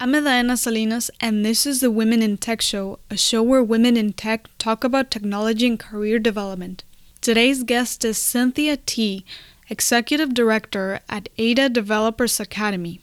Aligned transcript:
I'm 0.00 0.12
Edaena 0.12 0.56
Salinas, 0.56 1.10
and 1.20 1.44
this 1.44 1.66
is 1.66 1.80
the 1.80 1.90
Women 1.90 2.22
in 2.22 2.36
Tech 2.36 2.60
Show, 2.62 3.00
a 3.10 3.16
show 3.16 3.42
where 3.42 3.64
women 3.64 3.96
in 3.96 4.12
tech 4.12 4.46
talk 4.56 4.84
about 4.84 5.10
technology 5.10 5.66
and 5.66 5.76
career 5.76 6.20
development. 6.20 6.84
Today's 7.20 7.64
guest 7.64 8.04
is 8.04 8.16
Cynthia 8.16 8.76
Tee, 8.76 9.24
Executive 9.68 10.34
Director 10.34 11.00
at 11.08 11.28
Ada 11.36 11.68
Developers 11.70 12.38
Academy. 12.38 13.00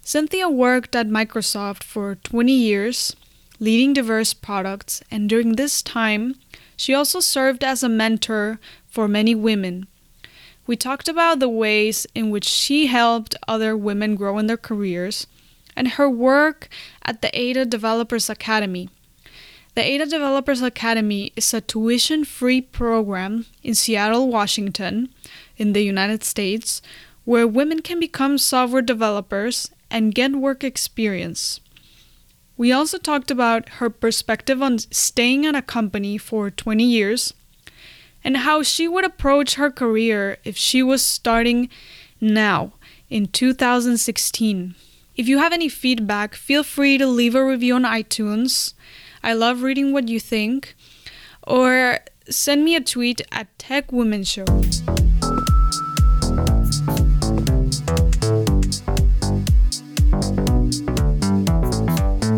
Cynthia 0.00 0.48
worked 0.48 0.96
at 0.96 1.08
Microsoft 1.08 1.84
for 1.84 2.14
20 2.14 2.54
years, 2.54 3.14
leading 3.60 3.92
diverse 3.92 4.32
products, 4.32 5.02
and 5.10 5.28
during 5.28 5.56
this 5.56 5.82
time, 5.82 6.36
she 6.74 6.94
also 6.94 7.20
served 7.20 7.62
as 7.62 7.82
a 7.82 7.88
mentor 7.90 8.58
for 8.86 9.08
many 9.08 9.34
women. 9.34 9.86
We 10.66 10.74
talked 10.74 11.10
about 11.10 11.38
the 11.38 11.50
ways 11.50 12.06
in 12.14 12.30
which 12.30 12.48
she 12.48 12.86
helped 12.86 13.36
other 13.46 13.76
women 13.76 14.14
grow 14.14 14.38
in 14.38 14.46
their 14.46 14.56
careers 14.56 15.26
and 15.78 15.92
her 15.92 16.10
work 16.10 16.68
at 17.04 17.22
the 17.22 17.30
Ada 17.38 17.64
Developers 17.64 18.28
Academy. 18.28 18.90
The 19.76 19.84
Ada 19.84 20.06
Developers 20.06 20.60
Academy 20.60 21.32
is 21.36 21.54
a 21.54 21.60
tuition 21.60 22.24
free 22.24 22.60
program 22.60 23.46
in 23.62 23.76
Seattle, 23.76 24.28
Washington, 24.28 25.08
in 25.56 25.74
the 25.74 25.82
United 25.82 26.24
States, 26.24 26.82
where 27.24 27.46
women 27.46 27.80
can 27.80 28.00
become 28.00 28.38
software 28.38 28.82
developers 28.82 29.70
and 29.88 30.16
get 30.16 30.32
work 30.32 30.64
experience. 30.64 31.60
We 32.56 32.72
also 32.72 32.98
talked 32.98 33.30
about 33.30 33.68
her 33.78 33.88
perspective 33.88 34.60
on 34.60 34.80
staying 34.80 35.46
at 35.46 35.54
a 35.54 35.62
company 35.62 36.18
for 36.18 36.50
20 36.50 36.82
years 36.82 37.32
and 38.24 38.38
how 38.38 38.64
she 38.64 38.88
would 38.88 39.04
approach 39.04 39.54
her 39.54 39.70
career 39.70 40.38
if 40.42 40.56
she 40.56 40.82
was 40.82 41.04
starting 41.04 41.68
now 42.20 42.72
in 43.08 43.28
2016. 43.28 44.74
If 45.18 45.26
you 45.26 45.38
have 45.38 45.52
any 45.52 45.68
feedback, 45.68 46.36
feel 46.36 46.62
free 46.62 46.96
to 46.96 47.04
leave 47.04 47.34
a 47.34 47.44
review 47.44 47.74
on 47.74 47.82
iTunes. 47.82 48.74
I 49.20 49.32
love 49.32 49.62
reading 49.62 49.92
what 49.92 50.06
you 50.06 50.20
think. 50.20 50.76
Or 51.44 51.98
send 52.30 52.64
me 52.64 52.76
a 52.76 52.80
tweet 52.80 53.22
at 53.32 53.58
Tech 53.58 53.90
Women 53.90 54.22
Show. 54.22 54.44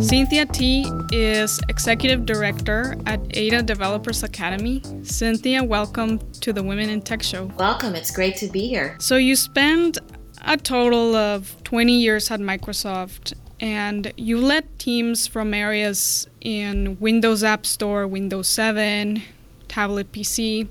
Cynthia 0.01 0.47
Tee 0.47 0.91
is 1.13 1.61
Executive 1.69 2.25
Director 2.25 2.97
at 3.05 3.21
Ada 3.37 3.63
Developers 3.63 4.23
Academy. 4.23 4.83
Cynthia, 5.03 5.63
welcome 5.63 6.19
to 6.41 6.55
the 6.55 6.63
Women 6.63 6.89
in 6.89 7.03
Tech 7.03 7.23
Show. 7.23 7.45
Welcome, 7.59 7.95
it's 7.95 8.11
great 8.11 8.37
to 8.39 8.49
be 8.49 8.67
here. 8.67 8.97
So, 9.01 9.17
you 9.19 9.37
spend 9.37 9.99
a 10.45 10.57
total 10.57 11.15
of 11.15 11.57
20 11.65 11.93
years 11.93 12.31
at 12.31 12.41
Microsoft, 12.41 13.35
and 13.61 14.13
you 14.17 14.39
led 14.39 14.79
teams 14.79 15.27
from 15.27 15.53
areas 15.53 16.27
in 16.41 16.99
Windows 17.01 17.45
App 17.45 17.67
Store, 17.67 18.07
Windows 18.07 18.49
7, 18.49 19.23
tablet 19.69 20.13
PC. 20.13 20.69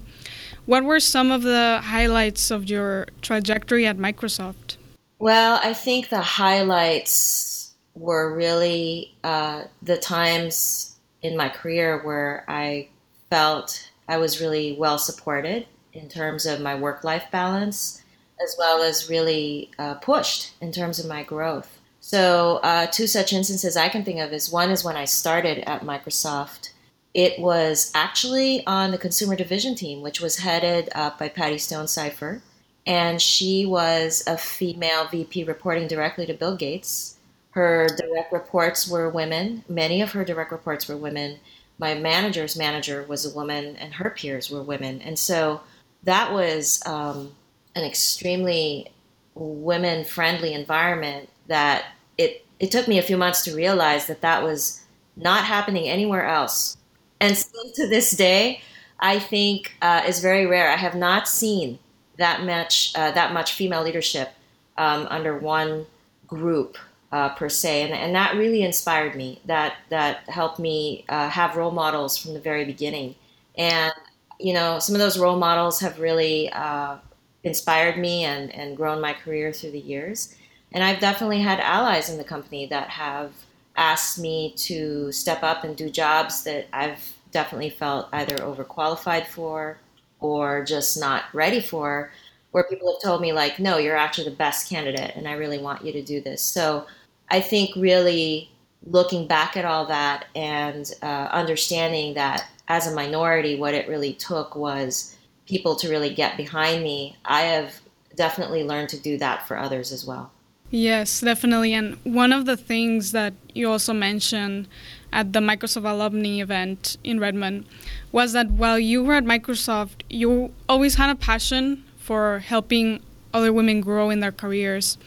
What 0.66 0.84
were 0.84 1.00
some 1.00 1.32
of 1.32 1.44
the 1.44 1.80
highlights 1.84 2.52
of 2.52 2.70
your 2.70 3.08
trajectory 3.22 3.86
at 3.86 3.98
Microsoft? 3.98 4.78
Well, 5.20 5.60
I 5.64 5.74
think 5.74 6.10
the 6.10 6.22
highlights 6.22 7.74
were 7.96 8.34
really 8.34 9.16
uh, 9.24 9.64
the 9.82 9.98
times 9.98 10.96
in 11.22 11.36
my 11.36 11.50
career 11.50 12.02
where 12.04 12.46
I 12.48 12.88
felt 13.30 13.90
I 14.08 14.18
was 14.18 14.42
really 14.42 14.76
well 14.80 14.98
supported 14.98 15.68
in 15.94 16.08
terms 16.08 16.46
of 16.46 16.62
my 16.62 16.76
work 16.76 17.04
life 17.04 17.26
balance 17.32 18.02
as 18.42 18.56
well 18.58 18.82
as 18.82 19.10
really 19.10 19.70
uh, 19.78 19.96
pushed 19.96 20.54
in 20.62 20.72
terms 20.72 21.00
of 21.00 21.06
my 21.06 21.24
growth. 21.24 21.80
So, 22.00 22.60
uh, 22.64 22.88
two 22.88 23.08
such 23.08 23.34
instances 23.34 23.76
I 23.76 23.90
can 23.90 24.04
think 24.04 24.20
of 24.20 24.32
is 24.32 24.52
one 24.52 24.72
is 24.72 24.84
when 24.84 24.96
I 24.96 25.06
started 25.06 25.60
at 25.70 25.84
Microsoft. 25.84 26.70
It 27.14 27.40
was 27.40 27.92
actually 27.94 28.66
on 28.66 28.92
the 28.92 28.98
consumer 28.98 29.36
division 29.36 29.76
team, 29.76 30.02
which 30.02 30.22
was 30.22 30.40
headed 30.40 30.90
up 30.96 31.20
by 31.20 31.30
Patty 31.30 31.58
Stonesifer, 31.58 32.42
And 32.86 33.22
she 33.22 33.66
was 33.66 34.24
a 34.26 34.38
female 34.38 35.08
VP 35.08 35.44
reporting 35.44 35.88
directly 35.88 36.26
to 36.26 36.34
Bill 36.34 36.56
Gates. 36.56 37.18
Her 37.52 37.88
direct 37.88 38.32
reports 38.32 38.88
were 38.88 39.10
women. 39.10 39.64
Many 39.68 40.02
of 40.02 40.12
her 40.14 40.24
direct 40.24 40.52
reports 40.52 40.88
were 40.88 40.98
women. 40.98 41.40
My 41.78 41.96
manager's 41.96 42.58
manager 42.58 43.04
was 43.08 43.26
a 43.26 43.36
woman, 43.36 43.76
and 43.76 43.96
her 43.96 44.10
peers 44.10 44.50
were 44.50 44.62
women. 44.62 45.02
And 45.02 45.18
so 45.18 45.62
that 46.04 46.32
was 46.32 46.82
um, 46.86 47.34
an 47.76 47.84
extremely 47.84 48.92
women 49.36 50.04
friendly 50.04 50.54
environment 50.54 51.30
that 51.48 51.86
it 52.18 52.46
it 52.60 52.72
took 52.72 52.88
me 52.88 53.00
a 53.00 53.04
few 53.04 53.18
months 53.18 53.44
to 53.44 53.56
realize 53.56 54.08
that 54.08 54.22
that 54.22 54.44
was 54.44 54.82
not 55.16 55.46
happening 55.46 55.88
anywhere 55.88 56.26
else. 56.26 56.78
And 57.22 57.38
still 57.38 57.72
to 57.76 57.88
this 57.88 58.12
day 58.12 58.62
i 59.00 59.18
think 59.20 59.76
uh, 59.82 60.04
is 60.08 60.20
very 60.20 60.46
rare. 60.46 60.70
I 60.70 60.76
have 60.76 60.96
not 60.96 61.28
seen 61.28 61.80
that 62.18 62.44
much 62.44 62.92
uh, 62.96 63.12
that 63.12 63.34
much 63.34 63.54
female 63.54 63.84
leadership 63.84 64.30
um, 64.78 65.08
under 65.10 65.38
one 65.38 65.86
group 66.28 66.78
uh, 67.12 67.30
per 67.30 67.50
se. 67.50 67.84
And, 67.84 67.94
and 67.94 68.14
that 68.16 68.36
really 68.36 68.62
inspired 68.64 69.16
me. 69.16 69.42
That 69.46 69.76
that 69.90 70.30
helped 70.30 70.60
me 70.60 71.06
uh, 71.10 71.30
have 71.30 71.56
role 71.56 71.72
models 71.72 72.18
from 72.18 72.34
the 72.34 72.40
very 72.40 72.66
beginning. 72.66 73.16
And 73.58 73.94
you 74.40 74.54
know 74.54 74.80
some 74.80 74.96
of 74.96 75.00
those 75.00 75.18
role 75.18 75.38
models 75.38 75.80
have 75.80 76.00
really 76.00 76.52
uh, 76.52 76.98
inspired 77.44 77.98
me 77.98 78.24
and, 78.24 78.54
and 78.54 78.78
grown 78.78 79.02
my 79.02 79.14
career 79.14 79.54
through 79.54 79.72
the 79.72 79.80
years. 79.80 80.36
And 80.72 80.84
I've 80.84 81.00
definitely 81.00 81.42
had 81.42 81.60
allies 81.60 82.10
in 82.10 82.18
the 82.18 82.24
company 82.24 82.66
that 82.68 82.90
have 82.90 83.32
asked 83.76 84.20
me 84.20 84.54
to 84.58 85.12
step 85.12 85.42
up 85.42 85.64
and 85.64 85.76
do 85.76 85.90
jobs 85.90 86.44
that 86.44 86.68
I've 86.74 87.16
definitely 87.32 87.70
felt 87.70 88.10
either 88.12 88.36
overqualified 88.38 89.26
for 89.28 89.78
or 90.20 90.64
just 90.66 91.00
not 91.00 91.24
ready 91.34 91.62
for, 91.62 92.12
where 92.52 92.66
people 92.66 92.92
have 92.92 93.02
told 93.02 93.22
me, 93.22 93.32
like, 93.32 93.60
no, 93.60 93.78
you're 93.78 93.96
actually 93.96 94.30
the 94.30 94.36
best 94.36 94.70
candidate 94.70 95.14
and 95.16 95.28
I 95.28 95.34
really 95.34 95.60
want 95.60 95.86
you 95.86 95.94
to 95.94 96.02
do 96.02 96.20
this. 96.20 96.42
So 96.42 96.88
I 97.30 97.40
think 97.40 97.76
really 97.76 98.50
looking 98.86 99.28
back 99.28 99.56
at 99.56 99.66
all 99.66 99.86
that 99.86 100.26
and 100.36 100.92
uh, 101.02 101.30
understanding 101.32 102.16
that 102.16 102.48
as 102.68 102.88
a 102.88 102.96
minority, 102.96 103.60
what 103.60 103.74
it 103.74 103.88
really 103.88 104.14
took 104.14 104.56
was 104.56 105.16
people 105.50 105.76
to 105.76 105.90
really 105.90 106.14
get 106.14 106.38
behind 106.38 106.84
me, 106.84 107.18
I 107.26 107.42
have 107.42 107.82
definitely 108.16 108.64
learned 108.64 108.90
to 108.90 109.00
do 109.00 109.18
that 109.18 109.48
for 109.48 109.58
others 109.58 109.92
as 109.92 110.06
well. 110.06 110.32
Yes, 110.70 111.22
definitely. 111.22 111.74
And 111.74 111.98
one 112.04 112.32
of 112.32 112.46
the 112.46 112.56
things 112.56 113.12
that 113.12 113.34
you 113.56 113.72
also 113.72 113.92
mentioned 113.92 114.68
at 115.12 115.34
the 115.34 115.40
Microsoft 115.40 115.90
alumni 115.90 116.40
event 116.40 116.98
in 117.04 117.20
Redmond 117.20 117.66
was 118.12 118.34
that 118.34 118.52
while 118.52 118.78
you 118.78 119.04
were 119.04 119.16
at 119.16 119.26
Microsoft, 119.26 120.04
you 120.10 120.54
always 120.68 120.96
had 120.96 121.10
a 121.10 121.16
passion 121.16 121.84
for 121.98 122.40
helping 122.40 123.02
other 123.34 123.52
women 123.52 123.82
grow 123.82 124.12
in 124.12 124.20
their 124.20 124.32
careers. 124.32 125.00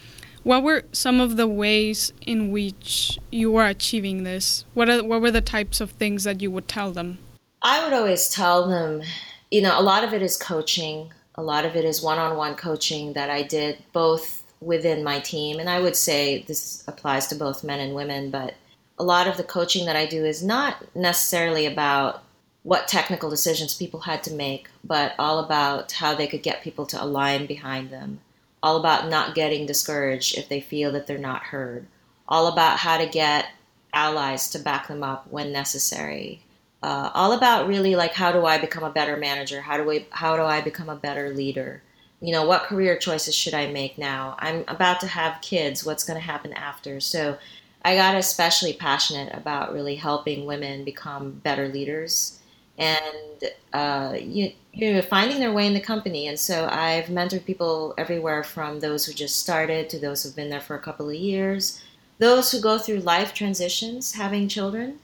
What 0.43 0.65
were 0.65 0.83
some 0.91 1.21
of 1.21 1.37
the 1.37 1.47
ways 1.47 2.13
in 2.23 2.51
which 2.51 3.17
you 3.31 3.53
were 3.53 3.67
achieving 3.67 4.25
this? 4.25 4.65
What 4.75 4.89
are, 4.91 5.05
what 5.05 5.21
were 5.21 5.31
the 5.31 5.41
types 5.41 5.81
of 5.81 5.93
things 5.93 6.25
that 6.25 6.43
you 6.43 6.51
would 6.51 6.67
tell 6.67 6.91
them? 6.91 7.19
I 7.63 7.85
would 7.85 7.93
always 7.93 8.29
tell 8.29 8.67
them 8.67 9.03
you 9.53 9.61
know, 9.61 9.79
a 9.79 9.83
lot 9.83 10.03
of 10.03 10.15
it 10.15 10.23
is 10.23 10.39
coaching. 10.39 11.13
A 11.35 11.43
lot 11.43 11.67
of 11.67 11.77
it 11.77 11.85
is 11.85 12.03
one-on-one 12.03 12.55
coaching 12.57 13.13
that 13.13 13.29
I 13.29 13.43
did 13.43 13.79
both 13.93 14.43
within 14.63 15.05
my 15.05 15.21
team, 15.21 15.59
and 15.59 15.69
I 15.69 15.79
would 15.79 15.95
say 15.95 16.43
this 16.43 16.83
applies 16.89 17.27
to 17.27 17.35
both 17.35 17.63
men 17.63 17.79
and 17.79 17.95
women. 17.95 18.31
But 18.31 18.55
a 18.99 19.05
lot 19.05 19.29
of 19.29 19.37
the 19.37 19.45
coaching 19.45 19.85
that 19.87 19.97
I 19.97 20.07
do 20.07 20.25
is 20.25 20.43
not 20.43 20.77
necessarily 20.95 21.67
about 21.67 22.23
what 22.63 22.89
technical 22.89 23.29
decisions 23.29 23.75
people 23.75 24.01
had 24.01 24.23
to 24.23 24.33
make, 24.33 24.69
but 24.85 25.15
all 25.19 25.39
about 25.39 25.93
how 25.93 26.15
they 26.15 26.27
could 26.27 26.43
get 26.43 26.63
people 26.63 26.87
to 26.87 27.03
align 27.03 27.45
behind 27.45 27.91
them. 27.91 28.21
All 28.63 28.79
about 28.79 29.09
not 29.09 29.35
getting 29.35 29.67
discouraged 29.67 30.39
if 30.39 30.49
they 30.49 30.61
feel 30.63 30.93
that 30.93 31.07
they're 31.07 31.19
not 31.19 31.43
heard. 31.43 31.87
All 32.27 32.47
about 32.47 32.79
how 32.79 32.97
to 32.97 33.07
get 33.07 33.49
allies 33.93 34.49
to 34.51 34.59
back 34.59 34.89
them 34.89 35.03
up 35.03 35.27
when 35.31 35.53
necessary 35.53 36.41
uh, 36.83 37.11
all 37.15 37.33
about 37.33 37.69
really 37.69 37.95
like 37.95 38.13
how 38.13 38.33
do 38.33 38.45
I 38.45 38.59
become 38.59 38.83
a 38.83 38.91
better 38.91 39.17
manager? 39.17 39.61
How 39.61 39.77
do 39.77 39.91
I 39.91 40.07
how 40.11 40.37
do 40.37 40.43
I 40.43 40.61
become 40.61 40.89
a 40.89 40.97
better 40.97 41.31
leader? 41.31 41.83
You 42.21 42.33
know, 42.33 42.47
what 42.47 42.63
career 42.63 42.97
choices 42.97 43.35
should 43.35 43.55
I 43.55 43.67
make 43.67 43.99
now? 43.99 44.37
I'm 44.39 44.65
about 44.69 45.01
to 45.01 45.09
have 45.09 45.43
kids. 45.43 45.85
What's 45.85 46.05
going 46.05 46.19
to 46.19 46.25
happen 46.25 46.53
after? 46.53 47.01
So, 47.01 47.39
I 47.85 47.97
got 47.97 48.15
especially 48.15 48.73
passionate 48.75 49.35
about 49.35 49.73
really 49.73 49.97
helping 49.97 50.45
women 50.45 50.85
become 50.85 51.33
better 51.33 51.69
leaders 51.69 52.39
and 52.79 53.45
uh, 53.73 54.17
you, 54.21 54.53
you 54.73 54.95
know, 54.95 55.03
finding 55.03 55.41
their 55.41 55.53
way 55.53 55.67
in 55.67 55.75
the 55.75 55.81
company. 55.81 56.27
And 56.29 56.39
so 56.39 56.69
I've 56.71 57.07
mentored 57.07 57.45
people 57.45 57.95
everywhere 57.99 58.43
from 58.43 58.81
those 58.81 59.05
who 59.05 59.13
just 59.13 59.41
started 59.41 59.91
to 59.91 59.99
those 59.99 60.23
who've 60.23 60.37
been 60.37 60.51
there 60.51 60.61
for 60.61 60.77
a 60.77 60.81
couple 60.81 61.09
of 61.09 61.15
years, 61.15 61.83
those 62.19 62.51
who 62.51 62.61
go 62.61 62.79
through 62.79 63.01
life 63.01 63.35
transitions, 63.35 64.13
having 64.13 64.49
children, 64.49 64.99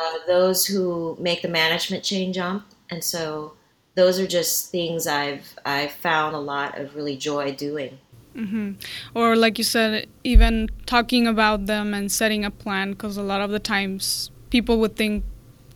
uh, 0.00 0.18
those 0.26 0.66
who 0.66 1.16
make 1.20 1.42
the 1.42 1.48
management 1.48 2.04
chain 2.04 2.32
jump, 2.32 2.64
and 2.90 3.02
so 3.02 3.54
those 3.94 4.18
are 4.18 4.26
just 4.26 4.70
things 4.70 5.06
I've 5.06 5.54
I've 5.64 5.92
found 5.92 6.34
a 6.34 6.40
lot 6.40 6.78
of 6.78 6.94
really 6.94 7.16
joy 7.16 7.54
doing. 7.54 7.98
Mm-hmm. 8.34 8.72
Or, 9.14 9.36
like 9.36 9.58
you 9.58 9.64
said, 9.64 10.08
even 10.24 10.68
talking 10.86 11.26
about 11.26 11.66
them 11.66 11.94
and 11.94 12.10
setting 12.10 12.44
a 12.44 12.50
plan, 12.50 12.90
because 12.90 13.16
a 13.16 13.22
lot 13.22 13.40
of 13.40 13.50
the 13.50 13.60
times 13.60 14.30
people 14.50 14.78
would 14.80 14.96
think 14.96 15.24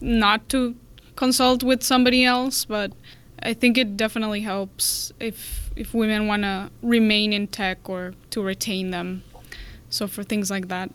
not 0.01 0.49
to 0.49 0.75
consult 1.15 1.63
with 1.63 1.83
somebody 1.83 2.25
else, 2.25 2.65
but 2.65 2.93
I 3.43 3.55
think 3.55 3.79
it 3.79 3.97
definitely 3.97 4.41
helps 4.41 5.13
if 5.21 5.71
if 5.77 5.95
women 5.95 6.27
want 6.27 6.43
to 6.43 6.71
remain 6.83 7.33
in 7.33 7.47
tech 7.47 7.89
or 7.89 8.15
to 8.31 8.43
retain 8.43 8.91
them. 8.91 9.23
So 9.91 10.09
for 10.09 10.25
things 10.25 10.51
like 10.51 10.69
that. 10.69 10.91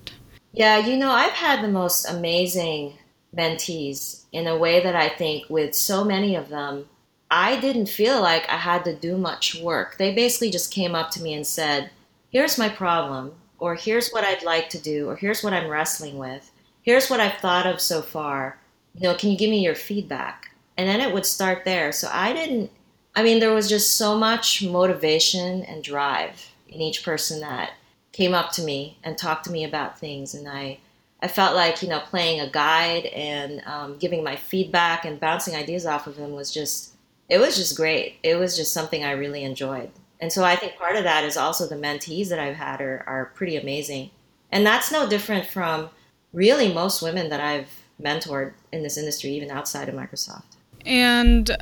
Yeah, 0.52 0.78
you 0.78 0.98
know, 0.98 1.12
I've 1.12 1.31
had 1.31 1.64
the 1.64 1.70
most 1.70 2.06
amazing 2.06 2.98
mentees 3.36 4.24
in 4.32 4.48
a 4.48 4.58
way 4.58 4.82
that 4.82 4.96
I 4.96 5.10
think 5.10 5.50
with 5.50 5.74
so 5.76 6.04
many 6.04 6.36
of 6.36 6.50
them 6.50 6.88
I 7.36 7.60
didn't 7.60 7.88
feel 7.88 8.22
like 8.22 8.48
I 8.48 8.58
had 8.58 8.86
to 8.86 8.96
do 8.96 9.18
much 9.18 9.56
work. 9.56 9.98
They 9.98 10.14
basically 10.14 10.52
just 10.52 10.72
came 10.72 10.94
up 10.94 11.10
to 11.12 11.22
me 11.24 11.34
and 11.34 11.48
said, 11.48 11.90
Here's 12.30 12.60
my 12.60 12.70
problem, 12.70 13.34
or 13.58 13.74
here's 13.74 14.12
what 14.12 14.24
I'd 14.24 14.44
like 14.44 14.70
to 14.70 14.78
do, 14.78 15.10
or 15.10 15.16
here's 15.16 15.44
what 15.44 15.52
I'm 15.52 15.68
wrestling 15.68 16.20
with. 16.20 16.52
Here's 16.84 17.10
what 17.10 17.20
I've 17.20 17.40
thought 17.40 17.66
of 17.66 17.82
so 17.82 18.04
far. 18.04 18.60
You 18.94 19.02
know, 19.02 19.16
can 19.16 19.32
you 19.32 19.38
give 19.38 19.50
me 19.50 19.64
your 19.64 19.74
feedback? 19.74 20.52
And 20.78 20.88
then 20.88 21.02
it 21.02 21.12
would 21.12 21.26
start 21.26 21.66
there. 21.66 21.92
So 21.92 22.08
I 22.12 22.34
didn't, 22.34 22.70
I 23.16 23.24
mean, 23.24 23.40
there 23.40 23.54
was 23.54 23.68
just 23.68 23.96
so 23.96 24.16
much 24.16 24.62
motivation 24.62 25.64
and 25.64 25.84
drive 25.84 26.52
in 26.70 26.82
each 26.82 27.04
person 27.04 27.40
that 27.40 27.72
came 28.12 28.36
up 28.36 28.52
to 28.52 28.62
me 28.62 29.00
and 29.04 29.18
talked 29.18 29.46
to 29.46 29.52
me 29.52 29.64
about 29.64 29.98
things. 29.98 30.36
And 30.36 30.48
I, 30.48 30.78
I 31.24 31.28
felt 31.30 31.56
like, 31.56 31.81
you 31.81 31.88
know, 31.88 32.02
playing 32.02 32.42
a 32.42 32.50
guide 32.50 33.06
and 33.06 33.64
um, 33.66 33.98
giving 33.98 34.25
my 34.25 34.36
feedback 34.36 35.06
and 35.06 35.22
bouncing 35.22 35.56
ideas 35.56 35.86
off 35.86 36.06
of 36.06 36.18
them 36.18 36.34
was 36.34 36.54
just 36.54 36.94
it 37.30 37.38
was 37.40 37.56
just 37.56 37.78
great. 37.78 38.18
It 38.24 38.36
was 38.36 38.58
just 38.58 38.74
something 38.74 39.06
I 39.06 39.12
really 39.12 39.46
enjoyed. 39.46 39.90
And 40.20 40.31
so 40.31 40.44
I 40.44 40.58
think 40.58 40.75
part 40.75 40.98
of 40.98 41.06
that 41.06 41.24
is 41.24 41.38
also 41.38 41.66
the 41.66 41.75
mentees 41.75 42.28
that 42.28 42.40
I've 42.40 42.58
had 42.58 42.81
are, 42.81 43.04
are 43.08 43.31
pretty 43.34 43.56
amazing. 43.56 44.12
And 44.52 44.66
that's 44.66 44.92
no 44.92 45.08
different 45.08 45.48
from 45.48 45.90
really 46.34 46.74
most 46.74 47.02
women 47.02 47.30
that 47.30 47.40
I've 47.40 47.70
mentored 48.02 48.54
in 48.74 48.84
this 48.84 48.98
industry, 48.98 49.31
even 49.31 49.50
outside 49.50 49.88
of 49.88 49.96
Microsoft. 49.96 50.44
And 50.86 51.50
uh, 51.52 51.56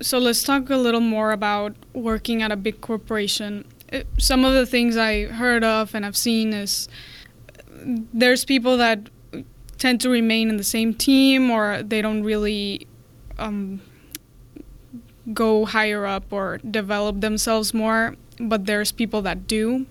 so 0.00 0.18
let's 0.18 0.42
talk 0.42 0.70
a 0.70 0.76
little 0.76 1.00
more 1.00 1.32
about 1.32 1.76
working 1.92 2.40
at 2.42 2.50
a 2.50 2.56
big 2.56 2.80
corporation. 2.80 3.66
Uh, 3.92 4.00
some 4.18 4.46
of 4.46 4.54
the 4.54 4.64
things 4.64 4.96
I 4.96 5.26
heard 5.26 5.64
of 5.64 5.94
and 5.94 6.06
I've 6.06 6.16
seen 6.16 6.54
is 6.54 6.88
there's 8.12 8.44
people 8.44 8.76
that 8.76 9.08
tend 9.78 10.00
to 10.00 10.08
remain 10.08 10.48
in 10.48 10.56
the 10.56 10.64
same 10.64 10.94
team 10.94 11.50
or 11.50 11.82
they 11.82 12.00
don't 12.00 12.22
really 12.22 12.86
um, 13.38 13.80
go 15.32 15.64
higher 15.64 16.06
up 16.06 16.32
or 16.32 16.58
develop 16.58 17.20
themselves 17.20 17.74
more, 17.74 18.16
but 18.38 18.66
there's 18.66 18.92
people 18.92 19.22
that 19.22 19.46
do. 19.46 19.86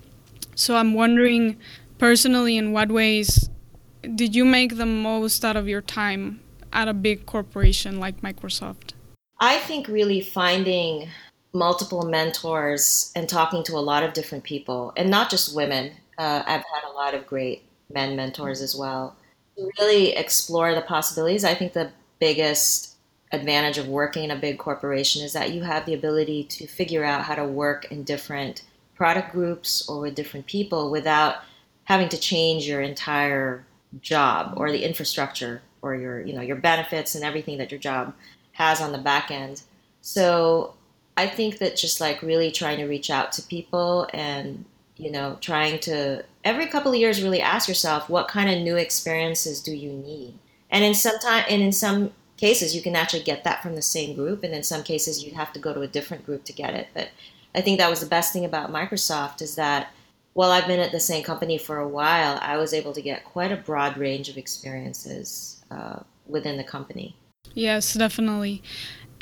So 0.56 0.76
I'm 0.76 0.94
wondering 0.94 1.58
personally 1.98 2.58
in 2.58 2.72
what 2.72 2.90
ways 2.90 3.50
did 4.16 4.36
you 4.36 4.46
make 4.46 4.78
the 4.78 4.86
most 4.86 5.46
out 5.46 5.56
of 5.56 5.68
your 5.68 5.82
time 5.82 6.40
at 6.74 6.88
a 6.88 6.94
big 6.94 7.26
corporation 7.26 8.00
like 8.00 8.22
Microsoft? 8.22 8.94
I 9.40 9.58
think 9.60 9.88
really 9.88 10.22
finding 10.22 11.10
multiple 11.54 12.04
mentors 12.04 13.12
and 13.16 13.28
talking 13.28 13.64
to 13.66 13.74
a 13.74 13.80
lot 13.80 14.04
of 14.04 14.14
different 14.14 14.44
people, 14.44 14.94
and 14.96 15.10
not 15.10 15.30
just 15.30 15.56
women. 15.56 15.92
Uh, 16.18 16.44
I've 16.46 16.64
had 16.74 16.84
a 16.90 16.94
lot 16.94 17.14
of 17.14 17.26
great 17.26 17.64
men 17.94 18.16
mentors 18.16 18.62
as 18.62 18.76
well. 18.76 19.16
To 19.58 19.70
really 19.80 20.16
explore 20.16 20.74
the 20.74 20.82
possibilities. 20.82 21.44
I 21.44 21.56
think 21.56 21.74
the 21.74 21.92
biggest 22.20 22.96
advantage 23.32 23.78
of 23.78 23.88
working 23.88 24.26
in 24.26 24.32
a 24.32 24.36
big 24.36 24.58
corporation 24.58 25.24
is 25.24 25.34
that 25.34 25.52
you 25.52 25.64
have 25.64 25.86
the 25.86 25.94
ability 25.94 26.44
to 26.44 26.68
figure 26.68 27.04
out 27.04 27.24
how 27.24 27.36
to 27.36 27.46
work 27.46 27.92
in 27.92 28.04
different 28.04 28.64
product 28.96 29.32
groups 29.32 29.88
or 29.90 30.02
with 30.02 30.16
different 30.16 30.46
people 30.46 30.92
without 30.92 31.38
having 31.86 32.10
to 32.10 32.18
change 32.18 32.68
your 32.68 32.82
entire 32.82 33.66
job 34.00 34.54
or 34.58 34.72
the 34.72 34.84
infrastructure 34.84 35.62
or 35.82 35.96
your 35.96 36.22
you 36.22 36.34
know 36.34 36.42
your 36.42 36.56
benefits 36.56 37.16
and 37.16 37.24
everything 37.24 37.58
that 37.58 37.72
your 37.72 37.80
job 37.80 38.14
has 38.54 38.80
on 38.80 38.92
the 38.92 38.98
back 38.98 39.32
end 39.32 39.64
so 40.02 40.74
i 41.18 41.28
think 41.28 41.58
that 41.58 41.76
just 41.76 42.00
like 42.00 42.22
really 42.22 42.52
trying 42.52 42.78
to 42.78 42.86
reach 42.86 43.10
out 43.10 43.32
to 43.32 43.42
people 43.42 44.08
and 44.14 44.64
you 45.02 45.12
know 45.12 45.38
trying 45.42 45.80
to 45.80 46.24
every 46.44 46.68
couple 46.68 46.92
of 46.92 46.98
years 46.98 47.24
really 47.24 47.42
ask 47.42 47.68
yourself 47.68 48.10
what 48.10 48.28
kind 48.28 48.50
of 48.50 48.60
new 48.60 48.78
experiences 48.78 49.62
do 49.62 49.76
you 49.76 49.92
need? 49.92 50.38
And 50.70 50.86
in 50.86 50.94
some 50.94 51.18
time 51.20 51.44
and 51.50 51.62
in 51.62 51.72
some 51.72 52.12
cases 52.38 52.76
you 52.76 52.82
can 52.82 52.96
actually 52.96 53.24
get 53.24 53.44
that 53.44 53.62
from 53.62 53.76
the 53.76 53.82
same 53.82 54.16
group 54.16 54.44
and 54.44 54.54
in 54.54 54.64
some 54.64 54.84
cases 54.84 55.24
you'd 55.24 55.34
have 55.34 55.52
to 55.54 55.60
go 55.60 55.74
to 55.74 55.82
a 55.82 55.88
different 55.88 56.26
group 56.26 56.44
to 56.46 56.54
get 56.54 56.74
it. 56.74 56.88
But 56.94 57.10
i 57.54 57.62
think 57.62 57.80
that 57.80 57.90
was 57.90 58.00
the 58.00 58.06
best 58.06 58.32
thing 58.32 58.46
about 58.46 58.72
microsoft 58.72 59.42
is 59.42 59.56
that 59.56 59.92
while 60.34 60.52
i've 60.52 60.68
been 60.68 60.80
at 60.80 60.94
the 60.94 61.00
same 61.02 61.22
company 61.22 61.58
for 61.58 61.78
a 61.78 61.88
while 61.88 62.40
i 62.42 62.56
was 62.56 62.74
able 62.74 62.94
to 62.94 63.02
get 63.02 63.26
quite 63.26 63.52
a 63.52 63.58
broad 63.58 63.98
range 63.98 64.30
of 64.30 64.38
experiences 64.38 65.62
uh, 65.70 66.00
within 66.28 66.58
the 66.58 66.64
company. 66.64 67.16
Yes 67.54 67.94
definitely. 67.94 68.64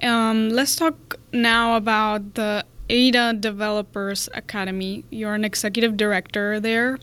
Um, 0.04 0.50
let's 0.50 0.76
talk 0.76 1.20
now 1.34 1.76
about 1.76 2.36
the 2.36 2.66
ada 2.90 3.34
developers 3.34 4.30
academy 4.34 5.04
you're 5.10 5.36
an 5.36 5.46
executive 5.46 5.98
director 5.98 6.60
there 6.60 6.98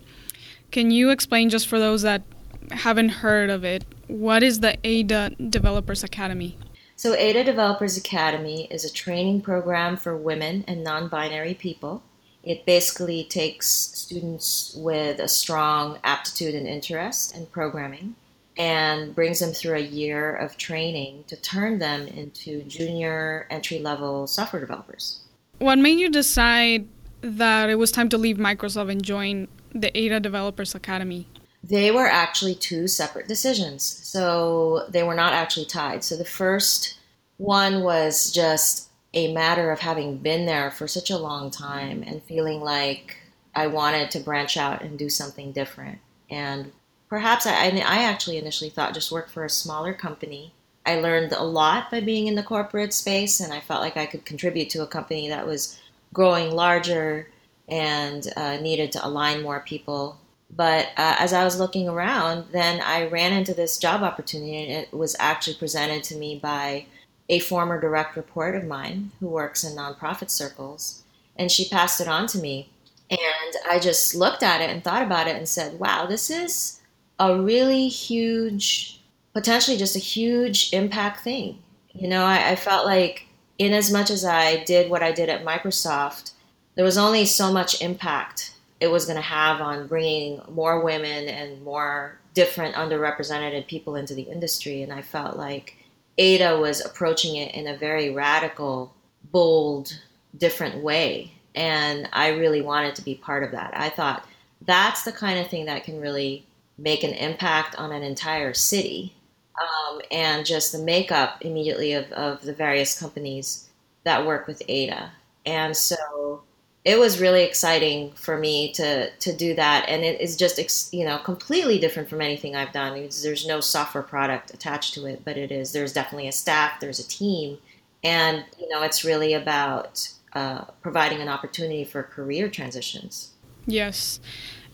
can 0.70 0.90
you 0.90 1.10
explain 1.10 1.48
just 1.48 1.68
for 1.68 1.78
those 1.78 2.02
that 2.02 2.22
haven't 2.70 3.08
heard 3.08 3.50
of 3.50 3.64
it 3.64 3.84
what 4.08 4.42
is 4.42 4.60
the 4.60 4.76
Ada 4.84 5.32
Developers 5.48 6.04
Academy? 6.04 6.56
So, 6.94 7.14
Ada 7.14 7.44
Developers 7.44 7.96
Academy 7.96 8.68
is 8.70 8.84
a 8.84 8.92
training 8.92 9.42
program 9.42 9.96
for 9.96 10.16
women 10.16 10.64
and 10.66 10.84
non 10.84 11.08
binary 11.08 11.54
people. 11.54 12.02
It 12.42 12.64
basically 12.64 13.24
takes 13.24 13.68
students 13.68 14.74
with 14.76 15.18
a 15.18 15.28
strong 15.28 15.98
aptitude 16.04 16.54
and 16.54 16.66
interest 16.66 17.36
in 17.36 17.46
programming 17.46 18.14
and 18.56 19.14
brings 19.14 19.40
them 19.40 19.52
through 19.52 19.76
a 19.76 19.80
year 19.80 20.34
of 20.34 20.56
training 20.56 21.24
to 21.26 21.36
turn 21.36 21.80
them 21.80 22.06
into 22.06 22.62
junior 22.62 23.48
entry 23.50 23.80
level 23.80 24.28
software 24.28 24.60
developers. 24.60 25.25
What 25.58 25.78
made 25.78 25.98
you 25.98 26.10
decide 26.10 26.86
that 27.22 27.70
it 27.70 27.76
was 27.76 27.90
time 27.90 28.08
to 28.10 28.18
leave 28.18 28.36
Microsoft 28.36 28.90
and 28.90 29.02
join 29.02 29.48
the 29.72 29.96
Ada 29.96 30.20
Developers 30.20 30.74
Academy? 30.74 31.26
they 31.68 31.90
were 31.90 32.06
actually 32.06 32.54
two 32.54 32.86
separate 32.86 33.26
decisions. 33.26 33.82
So 33.82 34.86
they 34.88 35.02
were 35.02 35.14
not 35.14 35.32
actually 35.32 35.66
tied. 35.66 36.04
So 36.04 36.16
the 36.16 36.24
first 36.24 36.98
one 37.38 37.82
was 37.82 38.30
just 38.30 38.88
a 39.14 39.32
matter 39.32 39.70
of 39.70 39.80
having 39.80 40.18
been 40.18 40.46
there 40.46 40.70
for 40.70 40.86
such 40.86 41.10
a 41.10 41.18
long 41.18 41.50
time 41.50 42.04
and 42.06 42.22
feeling 42.22 42.60
like 42.60 43.16
I 43.54 43.66
wanted 43.66 44.10
to 44.12 44.20
branch 44.20 44.56
out 44.56 44.82
and 44.82 44.98
do 44.98 45.08
something 45.08 45.52
different. 45.52 45.98
And 46.30 46.72
perhaps 47.08 47.46
I, 47.46 47.68
I 47.68 48.04
actually 48.04 48.38
initially 48.38 48.70
thought 48.70 48.94
just 48.94 49.12
work 49.12 49.28
for 49.28 49.44
a 49.44 49.50
smaller 49.50 49.94
company. 49.94 50.52
I 50.86 51.00
learned 51.00 51.32
a 51.32 51.42
lot 51.42 51.90
by 51.90 52.00
being 52.00 52.26
in 52.26 52.36
the 52.36 52.42
corporate 52.42 52.94
space, 52.94 53.40
and 53.40 53.52
I 53.52 53.60
felt 53.60 53.82
like 53.82 53.96
I 53.96 54.06
could 54.06 54.24
contribute 54.24 54.70
to 54.70 54.82
a 54.82 54.86
company 54.86 55.28
that 55.28 55.46
was 55.46 55.78
growing 56.12 56.52
larger 56.52 57.28
and 57.68 58.26
uh, 58.36 58.56
needed 58.58 58.92
to 58.92 59.06
align 59.06 59.42
more 59.42 59.60
people 59.60 60.18
but 60.54 60.86
uh, 60.96 61.16
as 61.18 61.32
I 61.32 61.44
was 61.44 61.58
looking 61.58 61.88
around, 61.88 62.46
then 62.52 62.80
I 62.80 63.08
ran 63.08 63.32
into 63.32 63.52
this 63.52 63.78
job 63.78 64.02
opportunity, 64.02 64.56
and 64.62 64.72
it 64.72 64.92
was 64.92 65.16
actually 65.18 65.56
presented 65.56 66.04
to 66.04 66.16
me 66.16 66.38
by 66.38 66.86
a 67.28 67.40
former 67.40 67.80
direct 67.80 68.16
report 68.16 68.54
of 68.54 68.64
mine 68.64 69.10
who 69.18 69.26
works 69.26 69.64
in 69.64 69.76
nonprofit 69.76 70.30
circles. 70.30 71.02
And 71.36 71.50
she 71.50 71.68
passed 71.68 72.00
it 72.00 72.08
on 72.08 72.28
to 72.28 72.38
me. 72.38 72.70
And 73.10 73.56
I 73.68 73.78
just 73.78 74.14
looked 74.14 74.42
at 74.42 74.60
it 74.60 74.70
and 74.70 74.82
thought 74.82 75.02
about 75.02 75.26
it 75.26 75.36
and 75.36 75.48
said, 75.48 75.78
wow, 75.78 76.06
this 76.06 76.30
is 76.30 76.80
a 77.18 77.40
really 77.40 77.88
huge, 77.88 78.95
potentially 79.36 79.76
just 79.76 79.94
a 79.94 79.98
huge 79.98 80.72
impact 80.72 81.20
thing. 81.20 81.58
You 81.92 82.08
know, 82.08 82.24
I, 82.24 82.52
I 82.52 82.56
felt 82.56 82.86
like, 82.86 83.26
in 83.58 83.74
as 83.74 83.92
much 83.92 84.08
as 84.08 84.24
I 84.24 84.64
did 84.64 84.90
what 84.90 85.02
I 85.02 85.12
did 85.12 85.28
at 85.28 85.44
Microsoft, 85.44 86.32
there 86.74 86.86
was 86.86 86.96
only 86.96 87.26
so 87.26 87.52
much 87.52 87.82
impact 87.82 88.54
it 88.80 88.86
was 88.86 89.04
going 89.04 89.16
to 89.16 89.22
have 89.22 89.60
on 89.60 89.88
bringing 89.88 90.40
more 90.48 90.82
women 90.82 91.28
and 91.28 91.62
more 91.62 92.18
different 92.32 92.76
underrepresented 92.76 93.66
people 93.66 93.94
into 93.94 94.14
the 94.14 94.22
industry. 94.22 94.82
And 94.82 94.90
I 94.90 95.02
felt 95.02 95.36
like 95.36 95.76
Ada 96.16 96.58
was 96.58 96.82
approaching 96.82 97.36
it 97.36 97.54
in 97.54 97.66
a 97.66 97.76
very 97.76 98.08
radical, 98.14 98.94
bold, 99.32 100.00
different 100.38 100.82
way. 100.82 101.30
And 101.54 102.08
I 102.14 102.28
really 102.28 102.62
wanted 102.62 102.94
to 102.94 103.02
be 103.02 103.14
part 103.14 103.44
of 103.44 103.50
that. 103.50 103.72
I 103.76 103.90
thought 103.90 104.26
that's 104.62 105.02
the 105.02 105.12
kind 105.12 105.38
of 105.38 105.48
thing 105.48 105.66
that 105.66 105.84
can 105.84 106.00
really 106.00 106.46
make 106.78 107.04
an 107.04 107.12
impact 107.12 107.76
on 107.76 107.92
an 107.92 108.02
entire 108.02 108.54
city. 108.54 109.12
Um, 109.60 110.00
and 110.10 110.44
just 110.44 110.72
the 110.72 110.78
makeup 110.78 111.38
immediately 111.40 111.94
of, 111.94 112.10
of 112.12 112.42
the 112.42 112.52
various 112.52 112.98
companies 112.98 113.68
that 114.04 114.26
work 114.26 114.46
with 114.46 114.62
Ada. 114.68 115.12
And 115.46 115.74
so 115.76 116.42
it 116.84 116.98
was 116.98 117.20
really 117.20 117.42
exciting 117.42 118.12
for 118.12 118.36
me 118.36 118.72
to 118.72 119.10
to 119.10 119.32
do 119.34 119.54
that 119.54 119.88
and 119.88 120.04
it 120.04 120.20
is 120.20 120.36
just 120.36 120.94
you 120.94 121.04
know 121.04 121.18
completely 121.18 121.80
different 121.80 122.08
from 122.08 122.20
anything 122.20 122.54
i've 122.54 122.70
done 122.70 122.94
there's 122.94 123.44
no 123.44 123.58
software 123.58 124.04
product 124.04 124.54
attached 124.54 124.94
to 124.94 125.04
it 125.04 125.20
but 125.24 125.36
it 125.36 125.50
is 125.50 125.72
there's 125.72 125.92
definitely 125.92 126.28
a 126.28 126.32
staff 126.32 126.78
there's 126.78 127.00
a 127.00 127.08
team 127.08 127.58
and 128.04 128.44
you 128.60 128.68
know 128.68 128.82
it's 128.82 129.04
really 129.04 129.34
about 129.34 130.08
uh, 130.36 130.64
providing 130.82 131.20
an 131.20 131.28
opportunity 131.28 131.82
for 131.82 132.02
career 132.02 132.50
transitions. 132.50 133.32
Yes. 133.66 134.20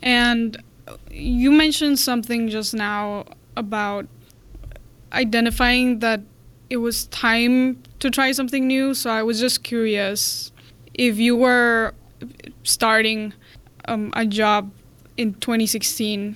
And 0.01 0.61
you 1.09 1.51
mentioned 1.51 1.99
something 1.99 2.49
just 2.49 2.73
now 2.73 3.25
about 3.55 4.05
identifying 5.13 5.99
that 5.99 6.21
it 6.69 6.77
was 6.77 7.05
time 7.07 7.81
to 7.99 8.09
try 8.09 8.31
something 8.31 8.67
new. 8.67 8.93
So 8.93 9.09
I 9.09 9.23
was 9.23 9.39
just 9.39 9.63
curious 9.63 10.51
if 10.93 11.17
you 11.17 11.35
were 11.35 11.93
starting 12.63 13.33
um, 13.85 14.11
a 14.15 14.25
job 14.25 14.71
in 15.17 15.33
2016, 15.35 16.35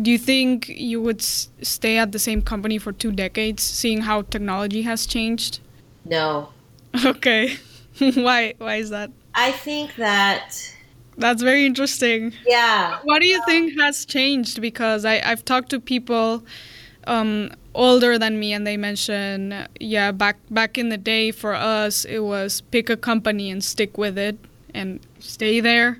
do 0.00 0.10
you 0.10 0.18
think 0.18 0.68
you 0.68 1.00
would 1.00 1.20
s- 1.20 1.48
stay 1.62 1.98
at 1.98 2.12
the 2.12 2.18
same 2.18 2.42
company 2.42 2.78
for 2.78 2.92
two 2.92 3.12
decades, 3.12 3.62
seeing 3.62 4.02
how 4.02 4.22
technology 4.22 4.82
has 4.82 5.06
changed? 5.06 5.60
No. 6.04 6.48
Okay. 7.04 7.56
why? 7.98 8.54
Why 8.58 8.76
is 8.76 8.90
that? 8.90 9.10
I 9.34 9.50
think 9.50 9.96
that. 9.96 10.74
That's 11.16 11.42
very 11.42 11.66
interesting. 11.66 12.32
Yeah. 12.46 12.98
What 13.02 13.20
do 13.20 13.26
you 13.26 13.40
think 13.46 13.80
has 13.80 14.04
changed? 14.04 14.60
Because 14.60 15.04
I, 15.04 15.20
I've 15.24 15.44
talked 15.44 15.70
to 15.70 15.80
people 15.80 16.44
um, 17.06 17.50
older 17.74 18.18
than 18.18 18.38
me, 18.38 18.52
and 18.52 18.66
they 18.66 18.76
mention, 18.76 19.66
yeah, 19.80 20.12
back 20.12 20.36
back 20.50 20.78
in 20.78 20.88
the 20.88 20.98
day 20.98 21.30
for 21.30 21.54
us, 21.54 22.04
it 22.04 22.20
was 22.20 22.60
pick 22.70 22.88
a 22.88 22.96
company 22.96 23.50
and 23.50 23.62
stick 23.62 23.98
with 23.98 24.16
it 24.18 24.38
and 24.72 25.00
stay 25.18 25.60
there. 25.60 25.98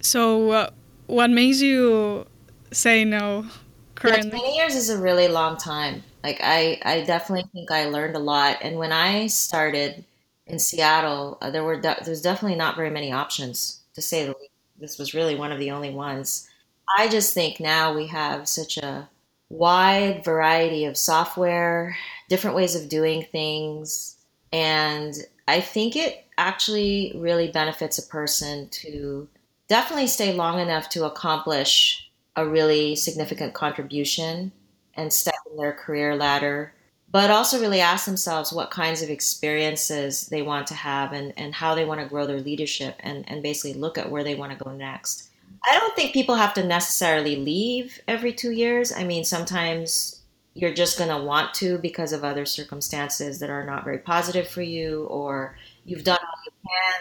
So, 0.00 0.50
uh, 0.50 0.70
what 1.06 1.30
makes 1.30 1.60
you 1.60 2.26
say 2.72 3.04
no 3.04 3.46
currently? 3.94 4.30
Yeah, 4.30 4.38
20 4.38 4.56
years 4.56 4.74
is 4.74 4.90
a 4.90 4.98
really 4.98 5.28
long 5.28 5.56
time. 5.56 6.02
Like, 6.22 6.40
I, 6.42 6.80
I 6.84 7.02
definitely 7.02 7.48
think 7.52 7.70
I 7.70 7.86
learned 7.86 8.16
a 8.16 8.20
lot. 8.20 8.58
And 8.62 8.76
when 8.76 8.92
I 8.92 9.28
started 9.28 10.04
in 10.46 10.58
Seattle, 10.58 11.38
uh, 11.40 11.50
there 11.50 11.64
were 11.64 11.80
de- 11.80 12.02
there's 12.04 12.22
definitely 12.22 12.56
not 12.56 12.76
very 12.76 12.90
many 12.90 13.12
options, 13.12 13.80
to 13.94 14.02
say 14.02 14.24
the 14.24 14.30
least. 14.30 14.52
This 14.80 14.98
was 14.98 15.14
really 15.14 15.34
one 15.34 15.50
of 15.50 15.58
the 15.58 15.72
only 15.72 15.90
ones. 15.90 16.48
I 16.96 17.08
just 17.08 17.34
think 17.34 17.60
now 17.60 17.94
we 17.94 18.06
have 18.06 18.48
such 18.48 18.78
a 18.78 19.08
wide 19.50 20.24
variety 20.24 20.84
of 20.84 20.96
software, 20.96 21.96
different 22.28 22.56
ways 22.56 22.74
of 22.74 22.88
doing 22.88 23.26
things. 23.30 24.16
And 24.52 25.14
I 25.46 25.60
think 25.60 25.96
it 25.96 26.26
actually 26.36 27.12
really 27.16 27.48
benefits 27.48 27.98
a 27.98 28.06
person 28.06 28.68
to 28.68 29.28
definitely 29.68 30.06
stay 30.06 30.32
long 30.32 30.60
enough 30.60 30.88
to 30.90 31.04
accomplish 31.04 32.10
a 32.36 32.46
really 32.46 32.94
significant 32.94 33.54
contribution 33.54 34.52
and 34.94 35.12
step 35.12 35.34
in 35.50 35.56
their 35.56 35.72
career 35.72 36.16
ladder, 36.16 36.72
but 37.10 37.30
also 37.30 37.60
really 37.60 37.80
ask 37.80 38.04
themselves 38.04 38.52
what 38.52 38.70
kinds 38.70 39.02
of 39.02 39.10
experiences 39.10 40.26
they 40.26 40.42
want 40.42 40.66
to 40.66 40.74
have 40.74 41.12
and, 41.12 41.32
and 41.36 41.54
how 41.54 41.74
they 41.74 41.84
want 41.84 42.00
to 42.00 42.06
grow 42.06 42.26
their 42.26 42.40
leadership 42.40 42.96
and, 43.00 43.28
and 43.28 43.42
basically 43.42 43.78
look 43.78 43.98
at 43.98 44.10
where 44.10 44.24
they 44.24 44.34
want 44.34 44.56
to 44.56 44.64
go 44.64 44.70
next. 44.72 45.30
I 45.68 45.78
don't 45.78 45.94
think 45.94 46.12
people 46.12 46.36
have 46.36 46.54
to 46.54 46.64
necessarily 46.64 47.36
leave 47.36 48.00
every 48.08 48.32
two 48.32 48.52
years. 48.52 48.92
I 48.92 49.04
mean, 49.04 49.24
sometimes 49.24 50.22
you're 50.54 50.74
just 50.74 50.98
going 50.98 51.10
to 51.10 51.22
want 51.22 51.54
to 51.54 51.78
because 51.78 52.12
of 52.12 52.24
other 52.24 52.46
circumstances 52.46 53.38
that 53.40 53.50
are 53.50 53.64
not 53.64 53.84
very 53.84 53.98
positive 53.98 54.48
for 54.48 54.62
you, 54.62 55.04
or 55.04 55.56
you've 55.84 56.04
done 56.04 56.18
all 56.20 56.42
you 56.44 56.52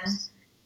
can. 0.06 0.18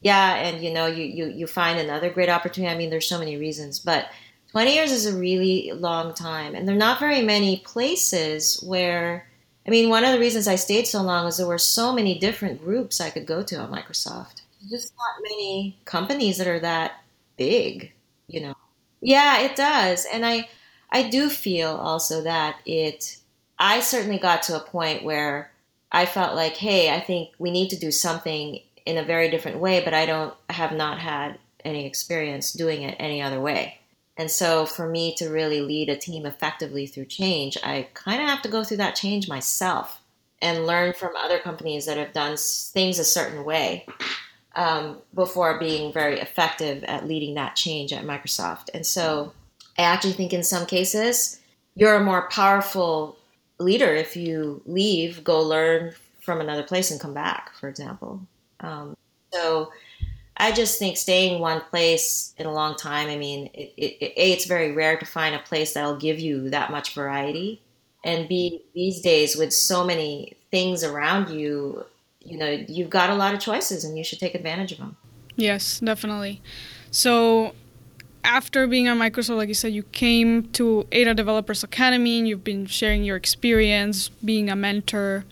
Yeah, 0.01 0.35
and 0.35 0.63
you 0.63 0.73
know, 0.73 0.87
you, 0.87 1.03
you, 1.03 1.27
you 1.27 1.47
find 1.47 1.79
another 1.79 2.09
great 2.09 2.29
opportunity. 2.29 2.73
I 2.73 2.77
mean, 2.77 2.89
there's 2.89 3.07
so 3.07 3.19
many 3.19 3.37
reasons, 3.37 3.79
but 3.79 4.07
20 4.51 4.73
years 4.73 4.91
is 4.91 5.05
a 5.05 5.17
really 5.17 5.71
long 5.71 6.13
time, 6.13 6.55
and 6.55 6.67
there 6.67 6.75
are 6.75 6.79
not 6.79 6.99
very 6.99 7.21
many 7.21 7.57
places 7.57 8.61
where. 8.63 9.27
I 9.65 9.69
mean, 9.69 9.89
one 9.89 10.03
of 10.03 10.11
the 10.11 10.19
reasons 10.19 10.47
I 10.47 10.55
stayed 10.55 10.87
so 10.87 11.03
long 11.03 11.27
is 11.27 11.37
there 11.37 11.45
were 11.45 11.59
so 11.59 11.93
many 11.93 12.17
different 12.17 12.63
groups 12.63 12.99
I 12.99 13.11
could 13.11 13.27
go 13.27 13.43
to 13.43 13.57
on 13.57 13.71
Microsoft. 13.71 14.41
There's 14.59 14.81
just 14.81 14.93
not 14.97 15.21
many 15.21 15.77
companies 15.85 16.39
that 16.39 16.47
are 16.47 16.59
that 16.61 17.00
big, 17.41 17.91
you 18.27 18.41
know. 18.41 18.55
Yeah, 19.01 19.41
it 19.41 19.55
does. 19.55 20.05
And 20.05 20.25
I 20.25 20.47
I 20.91 21.09
do 21.09 21.29
feel 21.29 21.69
also 21.69 22.21
that 22.21 22.57
it 22.65 23.17
I 23.57 23.79
certainly 23.79 24.19
got 24.19 24.43
to 24.43 24.55
a 24.55 24.67
point 24.77 25.03
where 25.03 25.51
I 25.91 26.05
felt 26.05 26.35
like, 26.35 26.55
hey, 26.55 26.93
I 26.93 26.99
think 26.99 27.29
we 27.39 27.51
need 27.51 27.69
to 27.69 27.79
do 27.79 27.91
something 27.91 28.59
in 28.85 28.97
a 28.97 29.03
very 29.03 29.29
different 29.29 29.59
way, 29.59 29.81
but 29.83 29.93
I 29.93 30.05
don't 30.05 30.33
have 30.49 30.71
not 30.71 30.99
had 30.99 31.39
any 31.65 31.85
experience 31.85 32.53
doing 32.53 32.83
it 32.83 32.95
any 32.99 33.21
other 33.21 33.39
way. 33.39 33.79
And 34.17 34.29
so 34.29 34.65
for 34.65 34.87
me 34.87 35.15
to 35.15 35.29
really 35.29 35.61
lead 35.61 35.89
a 35.89 35.97
team 35.97 36.25
effectively 36.25 36.85
through 36.85 37.05
change, 37.05 37.57
I 37.63 37.87
kind 37.93 38.21
of 38.21 38.29
have 38.29 38.41
to 38.43 38.49
go 38.49 38.63
through 38.63 38.77
that 38.77 38.95
change 38.95 39.27
myself 39.27 40.01
and 40.41 40.67
learn 40.67 40.93
from 40.93 41.15
other 41.15 41.39
companies 41.39 41.85
that 41.85 41.97
have 41.97 42.13
done 42.13 42.35
things 42.37 42.99
a 42.99 43.03
certain 43.03 43.43
way 43.43 43.85
um, 44.55 44.97
before 45.13 45.59
being 45.59 45.93
very 45.93 46.19
effective 46.19 46.83
at 46.83 47.07
leading 47.07 47.35
that 47.35 47.55
change 47.55 47.93
at 47.93 48.03
Microsoft. 48.03 48.69
And 48.73 48.85
so 48.85 49.33
I 49.77 49.83
actually 49.83 50.13
think 50.13 50.33
in 50.33 50.43
some 50.43 50.65
cases, 50.65 51.39
you're 51.75 51.95
a 51.95 52.03
more 52.03 52.29
powerful 52.29 53.17
leader 53.59 53.93
if 53.93 54.15
you 54.15 54.61
leave, 54.65 55.23
go 55.23 55.41
learn 55.41 55.93
from 56.19 56.41
another 56.41 56.63
place 56.63 56.91
and 56.91 56.99
come 56.99 57.13
back, 57.13 57.51
for 57.59 57.69
example. 57.69 58.21
Um, 58.59 58.95
so 59.33 59.71
I 60.37 60.51
just 60.51 60.79
think 60.79 60.97
staying 60.97 61.39
one 61.39 61.61
place 61.61 62.33
in 62.37 62.45
a 62.45 62.53
long 62.53 62.75
time, 62.75 63.09
I 63.09 63.17
mean, 63.17 63.47
it, 63.53 63.73
it, 63.77 64.13
A, 64.17 64.31
it's 64.33 64.45
very 64.45 64.71
rare 64.71 64.97
to 64.97 65.05
find 65.05 65.35
a 65.35 65.39
place 65.39 65.73
that'll 65.73 65.97
give 65.97 66.19
you 66.19 66.49
that 66.49 66.71
much 66.71 66.93
variety. 66.93 67.61
And 68.03 68.27
B, 68.27 68.63
these 68.73 69.01
days 69.01 69.35
with 69.35 69.53
so 69.53 69.85
many 69.85 70.35
things 70.49 70.83
around 70.83 71.29
you, 71.29 71.85
you 72.23 72.37
know, 72.37 72.49
you've 72.67 72.89
got 72.89 73.09
a 73.09 73.15
lot 73.15 73.33
of 73.33 73.39
choices 73.39 73.83
and 73.83 73.97
you 73.97 74.03
should 74.03 74.19
take 74.19 74.35
advantage 74.35 74.71
of 74.71 74.77
them. 74.77 74.97
Yes, 75.35 75.79
definitely. 75.79 76.41
So, 76.91 77.53
after 78.23 78.67
being 78.67 78.87
at 78.87 78.97
Microsoft, 78.97 79.37
like 79.37 79.47
you 79.47 79.53
said, 79.53 79.73
you 79.73 79.83
came 79.83 80.43
to 80.51 80.85
Ada 80.91 81.13
Developers 81.13 81.63
Academy 81.63 82.19
and 82.19 82.27
you've 82.27 82.43
been 82.43 82.65
sharing 82.65 83.03
your 83.03 83.15
experience 83.15 84.09
being 84.09 84.49
a 84.49 84.55
mentor. 84.55 85.25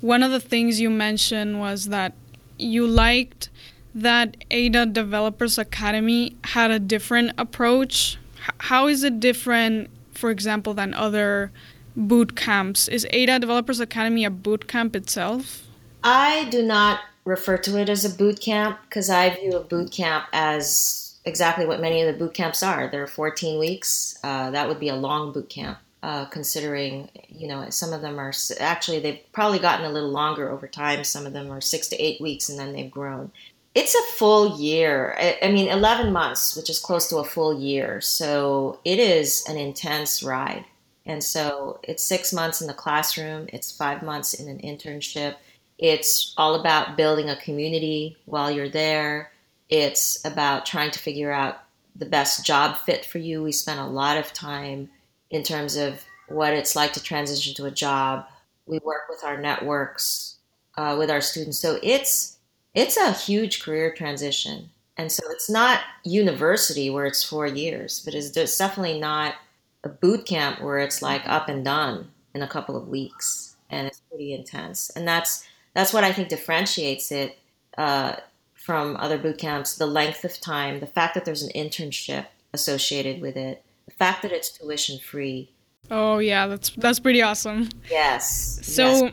One 0.00 0.22
of 0.22 0.30
the 0.30 0.40
things 0.40 0.80
you 0.80 0.90
mentioned 0.90 1.58
was 1.58 1.86
that 1.86 2.12
you 2.58 2.86
liked 2.86 3.48
that 3.94 4.36
Ada 4.50 4.86
Developers 4.86 5.58
Academy 5.58 6.36
had 6.44 6.70
a 6.70 6.78
different 6.78 7.32
approach. 7.38 8.18
How 8.58 8.86
is 8.86 9.02
it 9.02 9.18
different, 9.20 9.90
for 10.12 10.30
example, 10.30 10.74
than 10.74 10.92
other 10.94 11.50
boot 11.96 12.36
camps? 12.36 12.88
Is 12.88 13.06
Ada 13.10 13.38
Developers 13.38 13.80
Academy 13.80 14.24
a 14.24 14.30
boot 14.30 14.68
camp 14.68 14.94
itself? 14.94 15.67
I 16.02 16.48
do 16.50 16.62
not 16.62 17.00
refer 17.24 17.58
to 17.58 17.78
it 17.78 17.88
as 17.88 18.04
a 18.04 18.10
boot 18.10 18.40
camp 18.40 18.78
because 18.88 19.10
I 19.10 19.30
view 19.30 19.52
a 19.52 19.60
boot 19.60 19.90
camp 19.92 20.26
as 20.32 21.18
exactly 21.24 21.66
what 21.66 21.80
many 21.80 22.00
of 22.02 22.12
the 22.12 22.18
boot 22.18 22.34
camps 22.34 22.62
are. 22.62 22.88
They're 22.88 23.06
14 23.06 23.58
weeks. 23.58 24.18
Uh, 24.24 24.50
that 24.50 24.68
would 24.68 24.80
be 24.80 24.88
a 24.88 24.96
long 24.96 25.32
boot 25.32 25.48
camp, 25.48 25.78
uh, 26.02 26.24
considering, 26.26 27.10
you 27.28 27.46
know, 27.46 27.68
some 27.70 27.92
of 27.92 28.00
them 28.00 28.18
are 28.18 28.32
actually, 28.58 29.00
they've 29.00 29.20
probably 29.32 29.58
gotten 29.58 29.84
a 29.84 29.92
little 29.92 30.10
longer 30.10 30.50
over 30.50 30.66
time. 30.66 31.04
Some 31.04 31.26
of 31.26 31.32
them 31.32 31.50
are 31.50 31.60
six 31.60 31.88
to 31.88 31.96
eight 31.96 32.20
weeks 32.20 32.48
and 32.48 32.58
then 32.58 32.72
they've 32.72 32.90
grown. 32.90 33.30
It's 33.74 33.94
a 33.94 34.12
full 34.16 34.58
year. 34.58 35.14
I, 35.18 35.38
I 35.42 35.52
mean, 35.52 35.68
11 35.68 36.12
months, 36.12 36.56
which 36.56 36.70
is 36.70 36.78
close 36.78 37.08
to 37.10 37.18
a 37.18 37.24
full 37.24 37.60
year. 37.60 38.00
So 38.00 38.80
it 38.84 38.98
is 38.98 39.44
an 39.46 39.58
intense 39.58 40.22
ride. 40.22 40.64
And 41.04 41.22
so 41.22 41.80
it's 41.82 42.02
six 42.02 42.32
months 42.32 42.60
in 42.60 42.66
the 42.66 42.74
classroom, 42.74 43.48
it's 43.52 43.72
five 43.72 44.02
months 44.02 44.34
in 44.34 44.48
an 44.48 44.58
internship 44.58 45.36
it's 45.78 46.34
all 46.36 46.56
about 46.56 46.96
building 46.96 47.30
a 47.30 47.36
community 47.36 48.16
while 48.26 48.50
you're 48.50 48.68
there. 48.68 49.30
It's 49.68 50.24
about 50.24 50.66
trying 50.66 50.90
to 50.90 50.98
figure 50.98 51.32
out 51.32 51.60
the 51.94 52.06
best 52.06 52.44
job 52.44 52.76
fit 52.76 53.04
for 53.04 53.18
you. 53.18 53.42
We 53.42 53.52
spent 53.52 53.80
a 53.80 53.86
lot 53.86 54.16
of 54.16 54.32
time 54.32 54.90
in 55.30 55.42
terms 55.42 55.76
of 55.76 56.02
what 56.28 56.52
it's 56.52 56.76
like 56.76 56.92
to 56.94 57.02
transition 57.02 57.54
to 57.54 57.66
a 57.66 57.70
job. 57.70 58.26
We 58.66 58.80
work 58.80 59.02
with 59.08 59.24
our 59.24 59.40
networks, 59.40 60.36
uh, 60.76 60.96
with 60.98 61.10
our 61.10 61.20
students. 61.20 61.58
So 61.58 61.78
it's 61.82 62.38
it's 62.74 62.96
a 62.96 63.12
huge 63.12 63.62
career 63.62 63.92
transition. 63.94 64.70
And 64.96 65.10
so 65.10 65.22
it's 65.30 65.48
not 65.48 65.80
university 66.04 66.90
where 66.90 67.06
it's 67.06 67.24
four 67.24 67.46
years, 67.46 68.02
but 68.04 68.14
it's, 68.14 68.36
it's 68.36 68.58
definitely 68.58 69.00
not 69.00 69.36
a 69.84 69.88
boot 69.88 70.26
camp 70.26 70.60
where 70.60 70.78
it's 70.78 71.02
like 71.02 71.22
up 71.26 71.48
and 71.48 71.64
done 71.64 72.10
in 72.34 72.42
a 72.42 72.48
couple 72.48 72.76
of 72.76 72.88
weeks. 72.88 73.56
And 73.70 73.86
it's 73.86 74.00
pretty 74.08 74.34
intense. 74.34 74.90
And 74.90 75.06
that's 75.06 75.44
that's 75.78 75.92
what 75.92 76.02
I 76.02 76.12
think 76.12 76.28
differentiates 76.28 77.12
it 77.12 77.38
uh, 77.78 78.16
from 78.52 78.96
other 78.96 79.16
boot 79.16 79.38
camps. 79.38 79.76
The 79.76 79.86
length 79.86 80.24
of 80.24 80.40
time, 80.40 80.80
the 80.80 80.88
fact 80.88 81.14
that 81.14 81.24
there's 81.24 81.40
an 81.40 81.52
internship 81.54 82.26
associated 82.52 83.22
with 83.22 83.36
it, 83.36 83.62
the 83.86 83.92
fact 83.92 84.22
that 84.22 84.32
it's 84.32 84.50
tuition 84.50 84.98
free. 84.98 85.52
Oh 85.88 86.18
yeah, 86.18 86.48
that's 86.48 86.70
that's 86.70 86.98
pretty 86.98 87.22
awesome. 87.22 87.68
Yes. 87.88 88.58
So 88.66 89.04
yes. 89.04 89.12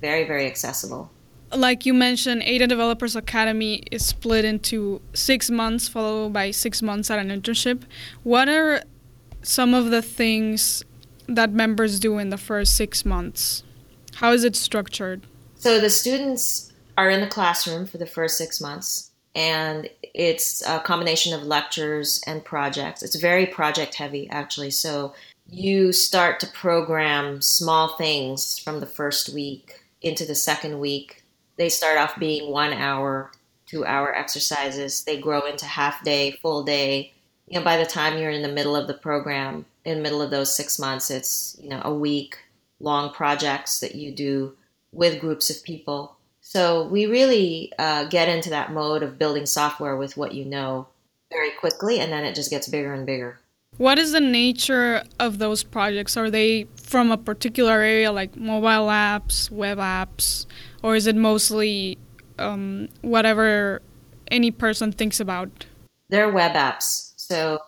very 0.00 0.24
very 0.24 0.46
accessible. 0.46 1.10
Like 1.52 1.84
you 1.84 1.92
mentioned, 1.92 2.44
Ada 2.44 2.68
Developers 2.68 3.16
Academy 3.16 3.82
is 3.90 4.06
split 4.06 4.44
into 4.44 5.00
six 5.14 5.50
months, 5.50 5.88
followed 5.88 6.32
by 6.32 6.52
six 6.52 6.80
months 6.80 7.10
at 7.10 7.18
an 7.18 7.28
internship. 7.28 7.82
What 8.22 8.48
are 8.48 8.84
some 9.42 9.74
of 9.74 9.90
the 9.90 10.00
things 10.00 10.84
that 11.26 11.50
members 11.50 11.98
do 11.98 12.18
in 12.18 12.30
the 12.30 12.38
first 12.38 12.76
six 12.76 13.04
months? 13.04 13.64
How 14.14 14.30
is 14.30 14.44
it 14.44 14.54
structured? 14.54 15.26
So 15.64 15.80
the 15.80 15.88
students 15.88 16.74
are 16.98 17.08
in 17.08 17.22
the 17.22 17.26
classroom 17.26 17.86
for 17.86 17.96
the 17.96 18.04
first 18.04 18.36
six 18.36 18.60
months, 18.60 19.12
and 19.34 19.88
it's 20.12 20.62
a 20.66 20.78
combination 20.80 21.32
of 21.32 21.46
lectures 21.46 22.22
and 22.26 22.44
projects. 22.44 23.02
It's 23.02 23.16
very 23.16 23.46
project 23.46 23.94
heavy, 23.94 24.28
actually. 24.28 24.72
So 24.72 25.14
you 25.48 25.90
start 25.94 26.38
to 26.40 26.46
program 26.48 27.40
small 27.40 27.96
things 27.96 28.58
from 28.58 28.80
the 28.80 28.86
first 28.86 29.30
week 29.30 29.86
into 30.02 30.26
the 30.26 30.34
second 30.34 30.80
week. 30.80 31.24
They 31.56 31.70
start 31.70 31.96
off 31.96 32.18
being 32.18 32.50
one 32.50 32.74
hour, 32.74 33.32
two 33.64 33.86
hour 33.86 34.14
exercises. 34.14 35.04
They 35.04 35.18
grow 35.18 35.46
into 35.46 35.64
half 35.64 36.04
day, 36.04 36.32
full 36.32 36.62
day. 36.62 37.14
You 37.48 37.58
know, 37.58 37.64
by 37.64 37.78
the 37.78 37.86
time 37.86 38.18
you're 38.18 38.28
in 38.28 38.42
the 38.42 38.48
middle 38.48 38.76
of 38.76 38.86
the 38.86 38.92
program, 38.92 39.64
in 39.86 39.96
the 39.96 40.02
middle 40.02 40.20
of 40.20 40.30
those 40.30 40.54
six 40.54 40.78
months, 40.78 41.10
it's, 41.10 41.56
you 41.58 41.70
know, 41.70 41.80
a 41.82 41.94
week 41.94 42.36
long 42.80 43.14
projects 43.14 43.80
that 43.80 43.94
you 43.94 44.12
do 44.12 44.54
with 44.94 45.20
groups 45.20 45.50
of 45.50 45.62
people. 45.64 46.16
So 46.40 46.86
we 46.86 47.06
really 47.06 47.72
uh, 47.78 48.04
get 48.04 48.28
into 48.28 48.50
that 48.50 48.72
mode 48.72 49.02
of 49.02 49.18
building 49.18 49.46
software 49.46 49.96
with 49.96 50.16
what 50.16 50.34
you 50.34 50.44
know 50.44 50.86
very 51.32 51.50
quickly, 51.50 52.00
and 52.00 52.12
then 52.12 52.24
it 52.24 52.34
just 52.34 52.50
gets 52.50 52.68
bigger 52.68 52.94
and 52.94 53.04
bigger. 53.04 53.40
What 53.76 53.98
is 53.98 54.12
the 54.12 54.20
nature 54.20 55.02
of 55.18 55.38
those 55.38 55.64
projects? 55.64 56.16
Are 56.16 56.30
they 56.30 56.68
from 56.76 57.10
a 57.10 57.16
particular 57.16 57.72
area, 57.72 58.12
like 58.12 58.36
mobile 58.36 58.88
apps, 58.88 59.50
web 59.50 59.78
apps, 59.78 60.46
or 60.82 60.94
is 60.94 61.08
it 61.08 61.16
mostly 61.16 61.98
um, 62.38 62.88
whatever 63.00 63.82
any 64.30 64.52
person 64.52 64.92
thinks 64.92 65.18
about? 65.18 65.66
They're 66.08 66.30
web 66.30 66.52
apps. 66.52 67.14
So 67.16 67.58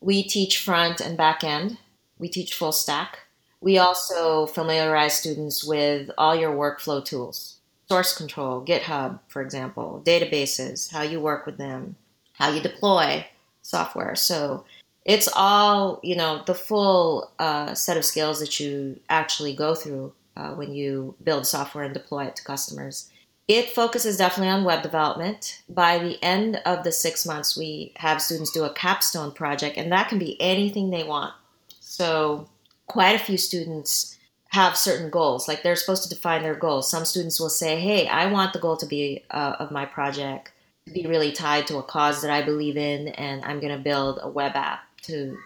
we 0.00 0.22
teach 0.22 0.58
front 0.58 1.00
and 1.00 1.16
back 1.16 1.42
end. 1.42 1.78
We 2.18 2.28
teach 2.28 2.54
full 2.54 2.72
stack. 2.72 3.25
We 3.60 3.78
also 3.78 4.46
familiarize 4.46 5.16
students 5.16 5.64
with 5.64 6.10
all 6.18 6.36
your 6.36 6.54
workflow 6.54 7.04
tools, 7.04 7.56
source 7.88 8.16
control, 8.16 8.64
GitHub, 8.64 9.20
for 9.28 9.42
example, 9.42 10.02
databases, 10.04 10.92
how 10.92 11.02
you 11.02 11.20
work 11.20 11.46
with 11.46 11.56
them, 11.56 11.96
how 12.34 12.50
you 12.50 12.60
deploy 12.60 13.26
software. 13.62 14.14
So 14.14 14.64
it's 15.04 15.28
all 15.34 16.00
you 16.02 16.16
know 16.16 16.42
the 16.46 16.54
full 16.54 17.30
uh, 17.38 17.74
set 17.74 17.96
of 17.96 18.04
skills 18.04 18.40
that 18.40 18.60
you 18.60 19.00
actually 19.08 19.54
go 19.54 19.74
through 19.74 20.12
uh, 20.36 20.50
when 20.50 20.74
you 20.74 21.14
build 21.22 21.46
software 21.46 21.84
and 21.84 21.94
deploy 21.94 22.24
it 22.26 22.36
to 22.36 22.44
customers. 22.44 23.10
It 23.48 23.70
focuses 23.70 24.16
definitely 24.16 24.50
on 24.50 24.64
web 24.64 24.82
development. 24.82 25.62
By 25.68 25.98
the 25.98 26.22
end 26.22 26.60
of 26.66 26.82
the 26.82 26.90
six 26.90 27.24
months 27.24 27.56
we 27.56 27.92
have 27.96 28.20
students 28.20 28.50
do 28.50 28.64
a 28.64 28.74
capstone 28.74 29.32
project 29.32 29.76
and 29.76 29.90
that 29.92 30.08
can 30.08 30.18
be 30.18 30.40
anything 30.40 30.90
they 30.90 31.04
want. 31.04 31.32
So 31.80 32.48
quite 32.86 33.16
a 33.16 33.24
few 33.24 33.36
students 33.36 34.16
have 34.50 34.76
certain 34.76 35.10
goals 35.10 35.48
like 35.48 35.62
they're 35.62 35.76
supposed 35.76 36.02
to 36.02 36.08
define 36.08 36.42
their 36.42 36.54
goals 36.54 36.90
some 36.90 37.04
students 37.04 37.40
will 37.40 37.50
say 37.50 37.78
hey 37.78 38.06
i 38.08 38.26
want 38.26 38.52
the 38.52 38.58
goal 38.58 38.76
to 38.76 38.86
be 38.86 39.24
uh, 39.30 39.56
of 39.58 39.70
my 39.70 39.84
project 39.84 40.52
to 40.86 40.92
be 40.92 41.06
really 41.06 41.32
tied 41.32 41.66
to 41.66 41.78
a 41.78 41.82
cause 41.82 42.22
that 42.22 42.30
i 42.30 42.42
believe 42.42 42.76
in 42.76 43.08
and 43.08 43.44
i'm 43.44 43.60
going 43.60 43.76
to 43.76 43.82
build 43.82 44.18
a 44.22 44.28
web 44.28 44.52
app 44.54 44.80
to 45.02 45.36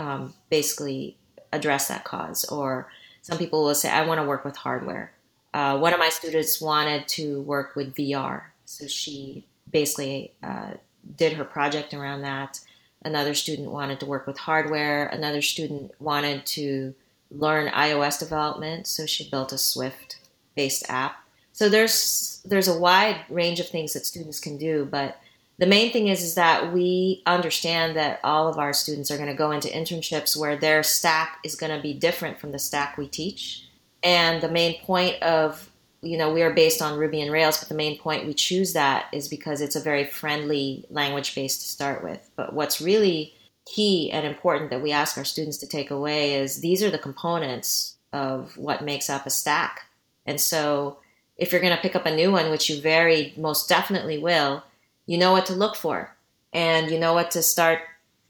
um, 0.00 0.34
basically 0.48 1.16
address 1.52 1.88
that 1.88 2.04
cause. 2.04 2.44
Or 2.46 2.88
some 3.22 3.38
people 3.38 3.64
will 3.64 3.74
say, 3.74 3.90
I 3.90 4.06
want 4.06 4.20
to 4.20 4.26
work 4.26 4.44
with 4.44 4.56
hardware. 4.56 5.12
Uh, 5.52 5.78
one 5.78 5.92
of 5.92 5.98
my 5.98 6.08
students 6.08 6.60
wanted 6.60 7.06
to 7.08 7.42
work 7.42 7.74
with 7.74 7.94
VR, 7.94 8.42
so 8.64 8.86
she 8.86 9.44
basically 9.70 10.32
uh, 10.42 10.74
did 11.16 11.32
her 11.34 11.44
project 11.44 11.92
around 11.92 12.22
that. 12.22 12.60
Another 13.02 13.34
student 13.34 13.70
wanted 13.70 14.00
to 14.00 14.06
work 14.06 14.26
with 14.26 14.38
hardware. 14.38 15.06
Another 15.06 15.42
student 15.42 15.92
wanted 16.00 16.44
to 16.46 16.94
learn 17.30 17.72
iOS 17.72 18.18
development, 18.18 18.86
so 18.86 19.06
she 19.06 19.28
built 19.28 19.52
a 19.52 19.58
Swift 19.58 20.18
based 20.54 20.84
app. 20.88 21.24
So 21.52 21.68
there's 21.68 22.40
there's 22.44 22.68
a 22.68 22.78
wide 22.78 23.20
range 23.28 23.60
of 23.60 23.68
things 23.68 23.92
that 23.92 24.06
students 24.06 24.40
can 24.40 24.58
do, 24.58 24.86
but 24.90 25.18
the 25.58 25.66
main 25.66 25.92
thing 25.92 26.08
is 26.08 26.22
is 26.22 26.34
that 26.34 26.72
we 26.72 27.22
understand 27.26 27.94
that 27.96 28.20
all 28.24 28.48
of 28.48 28.58
our 28.58 28.72
students 28.72 29.10
are 29.10 29.16
going 29.18 29.28
to 29.28 29.34
go 29.34 29.50
into 29.50 29.68
internships 29.68 30.36
where 30.36 30.56
their 30.56 30.82
stack 30.82 31.38
is 31.44 31.54
going 31.54 31.74
to 31.74 31.82
be 31.82 31.92
different 31.92 32.38
from 32.38 32.52
the 32.52 32.58
stack 32.58 32.96
we 32.96 33.06
teach 33.06 33.66
and 34.02 34.42
the 34.42 34.48
main 34.48 34.80
point 34.80 35.22
of 35.22 35.69
you 36.02 36.16
know 36.16 36.32
we 36.32 36.42
are 36.42 36.52
based 36.52 36.82
on 36.82 36.98
Ruby 36.98 37.22
on 37.22 37.30
Rails 37.30 37.58
but 37.58 37.68
the 37.68 37.74
main 37.74 37.98
point 37.98 38.26
we 38.26 38.34
choose 38.34 38.72
that 38.72 39.06
is 39.12 39.28
because 39.28 39.60
it's 39.60 39.76
a 39.76 39.80
very 39.80 40.04
friendly 40.04 40.84
language 40.90 41.34
base 41.34 41.58
to 41.58 41.68
start 41.68 42.02
with 42.02 42.30
but 42.36 42.52
what's 42.52 42.80
really 42.80 43.34
key 43.66 44.10
and 44.10 44.26
important 44.26 44.70
that 44.70 44.82
we 44.82 44.92
ask 44.92 45.16
our 45.16 45.24
students 45.24 45.58
to 45.58 45.66
take 45.66 45.90
away 45.90 46.34
is 46.34 46.60
these 46.60 46.82
are 46.82 46.90
the 46.90 46.98
components 46.98 47.96
of 48.12 48.56
what 48.56 48.84
makes 48.84 49.08
up 49.08 49.26
a 49.26 49.30
stack 49.30 49.82
and 50.26 50.40
so 50.40 50.98
if 51.36 51.52
you're 51.52 51.60
going 51.60 51.74
to 51.74 51.82
pick 51.82 51.96
up 51.96 52.06
a 52.06 52.14
new 52.14 52.32
one 52.32 52.50
which 52.50 52.68
you 52.68 52.80
very 52.80 53.32
most 53.36 53.68
definitely 53.68 54.18
will 54.18 54.64
you 55.06 55.18
know 55.18 55.32
what 55.32 55.46
to 55.46 55.52
look 55.52 55.76
for 55.76 56.14
and 56.52 56.90
you 56.90 56.98
know 56.98 57.14
what 57.14 57.30
to 57.30 57.42
start 57.42 57.80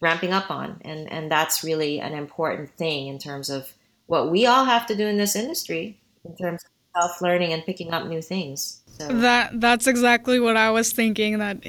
ramping 0.00 0.33
up 0.33 0.50
on. 0.50 0.80
And, 0.85 1.11
and 1.12 1.30
that's 1.30 1.62
really 1.62 2.00
an 2.00 2.14
important 2.14 2.70
thing 2.70 3.06
in 3.06 3.18
terms 3.18 3.50
of 3.50 3.72
what 4.06 4.30
we 4.30 4.46
all 4.46 4.64
have 4.64 4.87
to 4.87 4.96
do 4.96 5.06
in 5.06 5.18
this 5.18 5.37
industry 5.37 5.98
in 6.24 6.37
terms 6.37 6.64
of 6.64 6.70
self 6.96 7.20
learning 7.20 7.53
and 7.53 7.64
picking 7.64 7.92
up 7.92 8.07
new 8.07 8.22
things. 8.22 8.81
So. 8.98 9.09
That 9.09 9.61
that's 9.61 9.87
exactly 9.87 10.40
what 10.40 10.57
I 10.57 10.70
was 10.70 10.92
thinking 10.92 11.38
that 11.38 11.64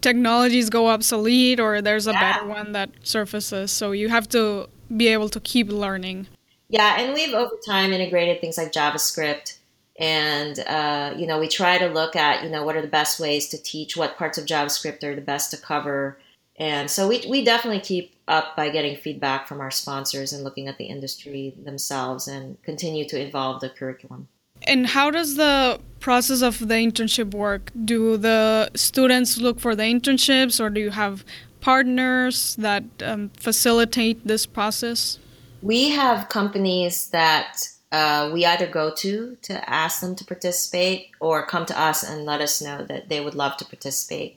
technologies 0.00 0.70
go 0.70 0.88
obsolete 0.88 1.60
or 1.60 1.80
there's 1.80 2.06
a 2.06 2.12
yeah. 2.12 2.32
better 2.32 2.46
one 2.46 2.72
that 2.72 2.90
surfaces. 3.02 3.70
So 3.70 3.92
you 3.92 4.08
have 4.08 4.28
to 4.30 4.68
be 4.94 5.08
able 5.08 5.28
to 5.30 5.40
keep 5.40 5.70
learning. 5.70 6.26
Yeah, 6.68 6.96
and 6.98 7.14
we've 7.14 7.34
over 7.34 7.54
time 7.66 7.92
integrated 7.92 8.40
things 8.40 8.58
like 8.58 8.72
JavaScript 8.72 9.58
and 9.98 10.58
uh, 10.60 11.14
you 11.16 11.26
know 11.26 11.38
we 11.38 11.48
try 11.48 11.78
to 11.78 11.86
look 11.86 12.16
at 12.16 12.42
you 12.42 12.50
know 12.50 12.64
what 12.64 12.76
are 12.76 12.82
the 12.82 12.88
best 12.88 13.20
ways 13.20 13.48
to 13.48 13.62
teach 13.62 13.96
what 13.96 14.18
parts 14.18 14.38
of 14.38 14.44
javascript 14.44 15.04
are 15.04 15.14
the 15.14 15.20
best 15.20 15.50
to 15.50 15.56
cover 15.56 16.18
and 16.56 16.90
so 16.90 17.08
we, 17.08 17.24
we 17.28 17.44
definitely 17.44 17.80
keep 17.80 18.16
up 18.26 18.56
by 18.56 18.70
getting 18.70 18.96
feedback 18.96 19.46
from 19.46 19.60
our 19.60 19.70
sponsors 19.70 20.32
and 20.32 20.44
looking 20.44 20.68
at 20.68 20.78
the 20.78 20.86
industry 20.86 21.54
themselves 21.62 22.26
and 22.26 22.60
continue 22.62 23.06
to 23.08 23.20
evolve 23.20 23.60
the 23.60 23.68
curriculum 23.68 24.28
and 24.64 24.86
how 24.88 25.10
does 25.10 25.36
the 25.36 25.80
process 26.00 26.42
of 26.42 26.58
the 26.58 26.74
internship 26.74 27.32
work 27.34 27.70
do 27.84 28.16
the 28.16 28.70
students 28.74 29.38
look 29.38 29.58
for 29.58 29.74
the 29.74 29.84
internships 29.84 30.60
or 30.60 30.68
do 30.68 30.80
you 30.80 30.90
have 30.90 31.24
partners 31.60 32.56
that 32.56 32.84
um, 33.02 33.30
facilitate 33.38 34.26
this 34.26 34.44
process 34.44 35.18
we 35.62 35.88
have 35.88 36.28
companies 36.28 37.08
that 37.08 37.70
uh, 37.94 38.28
we 38.32 38.44
either 38.44 38.66
go 38.66 38.92
to 38.92 39.36
to 39.40 39.70
ask 39.70 40.00
them 40.00 40.16
to 40.16 40.24
participate 40.24 41.12
or 41.20 41.46
come 41.46 41.64
to 41.64 41.80
us 41.80 42.02
and 42.02 42.24
let 42.24 42.40
us 42.40 42.60
know 42.60 42.84
that 42.84 43.08
they 43.08 43.20
would 43.20 43.36
love 43.36 43.56
to 43.56 43.64
participate. 43.64 44.36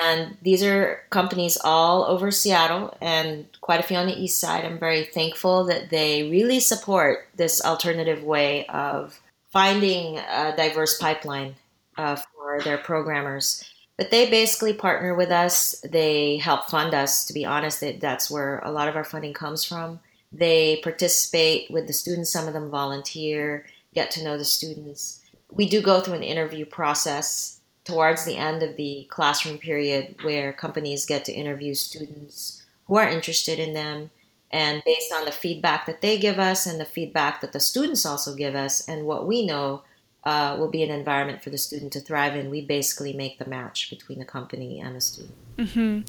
And 0.00 0.38
these 0.40 0.62
are 0.64 1.02
companies 1.10 1.58
all 1.62 2.04
over 2.04 2.30
Seattle 2.30 2.96
and 3.02 3.46
quite 3.60 3.80
a 3.80 3.82
few 3.82 3.98
on 3.98 4.06
the 4.06 4.18
east 4.18 4.40
side. 4.40 4.64
I'm 4.64 4.78
very 4.78 5.04
thankful 5.04 5.64
that 5.66 5.90
they 5.90 6.30
really 6.30 6.58
support 6.58 7.28
this 7.36 7.62
alternative 7.62 8.24
way 8.24 8.66
of 8.68 9.20
finding 9.52 10.18
a 10.18 10.54
diverse 10.56 10.98
pipeline 10.98 11.56
uh, 11.96 12.16
for 12.16 12.60
their 12.62 12.78
programmers. 12.78 13.64
But 13.96 14.10
they 14.10 14.28
basically 14.28 14.74
partner 14.74 15.14
with 15.14 15.30
us. 15.30 15.82
They 15.90 16.36
help 16.36 16.68
fund 16.68 16.94
us. 16.94 17.24
To 17.26 17.32
be 17.32 17.44
honest, 17.44 17.82
that's 18.00 18.30
where 18.30 18.58
a 18.58 18.70
lot 18.70 18.88
of 18.88 18.96
our 18.96 19.04
funding 19.04 19.32
comes 19.32 19.64
from. 19.64 20.00
They 20.32 20.80
participate 20.82 21.70
with 21.70 21.86
the 21.86 21.92
students, 21.92 22.30
some 22.30 22.46
of 22.46 22.52
them 22.52 22.70
volunteer, 22.70 23.64
get 23.94 24.10
to 24.12 24.24
know 24.24 24.36
the 24.36 24.44
students. 24.44 25.22
We 25.50 25.66
do 25.66 25.80
go 25.80 26.00
through 26.00 26.14
an 26.14 26.22
interview 26.22 26.66
process 26.66 27.60
towards 27.84 28.24
the 28.24 28.36
end 28.36 28.62
of 28.62 28.76
the 28.76 29.06
classroom 29.08 29.58
period 29.58 30.16
where 30.22 30.52
companies 30.52 31.06
get 31.06 31.24
to 31.24 31.32
interview 31.32 31.72
students 31.72 32.64
who 32.86 32.96
are 32.96 33.08
interested 33.08 33.58
in 33.58 33.72
them. 33.72 34.10
And 34.50 34.82
based 34.84 35.12
on 35.12 35.24
the 35.24 35.32
feedback 35.32 35.86
that 35.86 36.00
they 36.00 36.18
give 36.18 36.38
us 36.38 36.66
and 36.66 36.80
the 36.80 36.84
feedback 36.84 37.40
that 37.40 37.52
the 37.52 37.60
students 37.60 38.06
also 38.06 38.34
give 38.34 38.54
us, 38.54 38.88
and 38.88 39.04
what 39.04 39.26
we 39.26 39.44
know 39.44 39.82
uh, 40.24 40.56
will 40.58 40.68
be 40.68 40.82
an 40.82 40.90
environment 40.90 41.42
for 41.42 41.50
the 41.50 41.58
student 41.58 41.92
to 41.92 42.00
thrive 42.00 42.34
in, 42.34 42.50
we 42.50 42.60
basically 42.60 43.12
make 43.12 43.38
the 43.38 43.46
match 43.46 43.90
between 43.90 44.18
the 44.18 44.24
company 44.24 44.80
and 44.80 44.96
the 44.96 45.00
student. 45.00 45.34
Mm-hmm. 45.56 46.00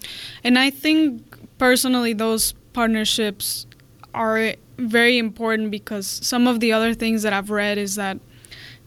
And 0.44 0.60
I 0.60 0.70
think 0.70 1.38
personally, 1.58 2.14
those 2.14 2.54
partnerships 2.74 3.68
are 4.14 4.54
very 4.78 5.18
important 5.18 5.72
because 5.72 6.08
some 6.08 6.48
of 6.48 6.60
the 6.60 6.74
other 6.74 6.94
things 6.94 7.24
that 7.24 7.34
I've 7.34 7.50
read 7.50 7.78
is 7.78 7.96
that 7.96 8.18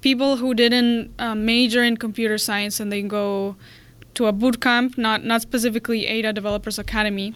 people 0.01 0.37
who 0.37 0.55
didn't 0.55 1.13
uh, 1.19 1.35
major 1.35 1.83
in 1.83 1.97
computer 1.97 2.39
science 2.39 2.81
and 2.81 2.91
they 2.91 3.03
go 3.03 3.57
to 4.15 4.27
a 4.27 4.33
boot 4.33 4.61
camp, 4.61 4.99
not 4.99 5.25
not 5.25 5.43
specifically 5.43 6.07
Ada 6.07 6.33
Developers 6.33 6.79
Academy, 6.79 7.35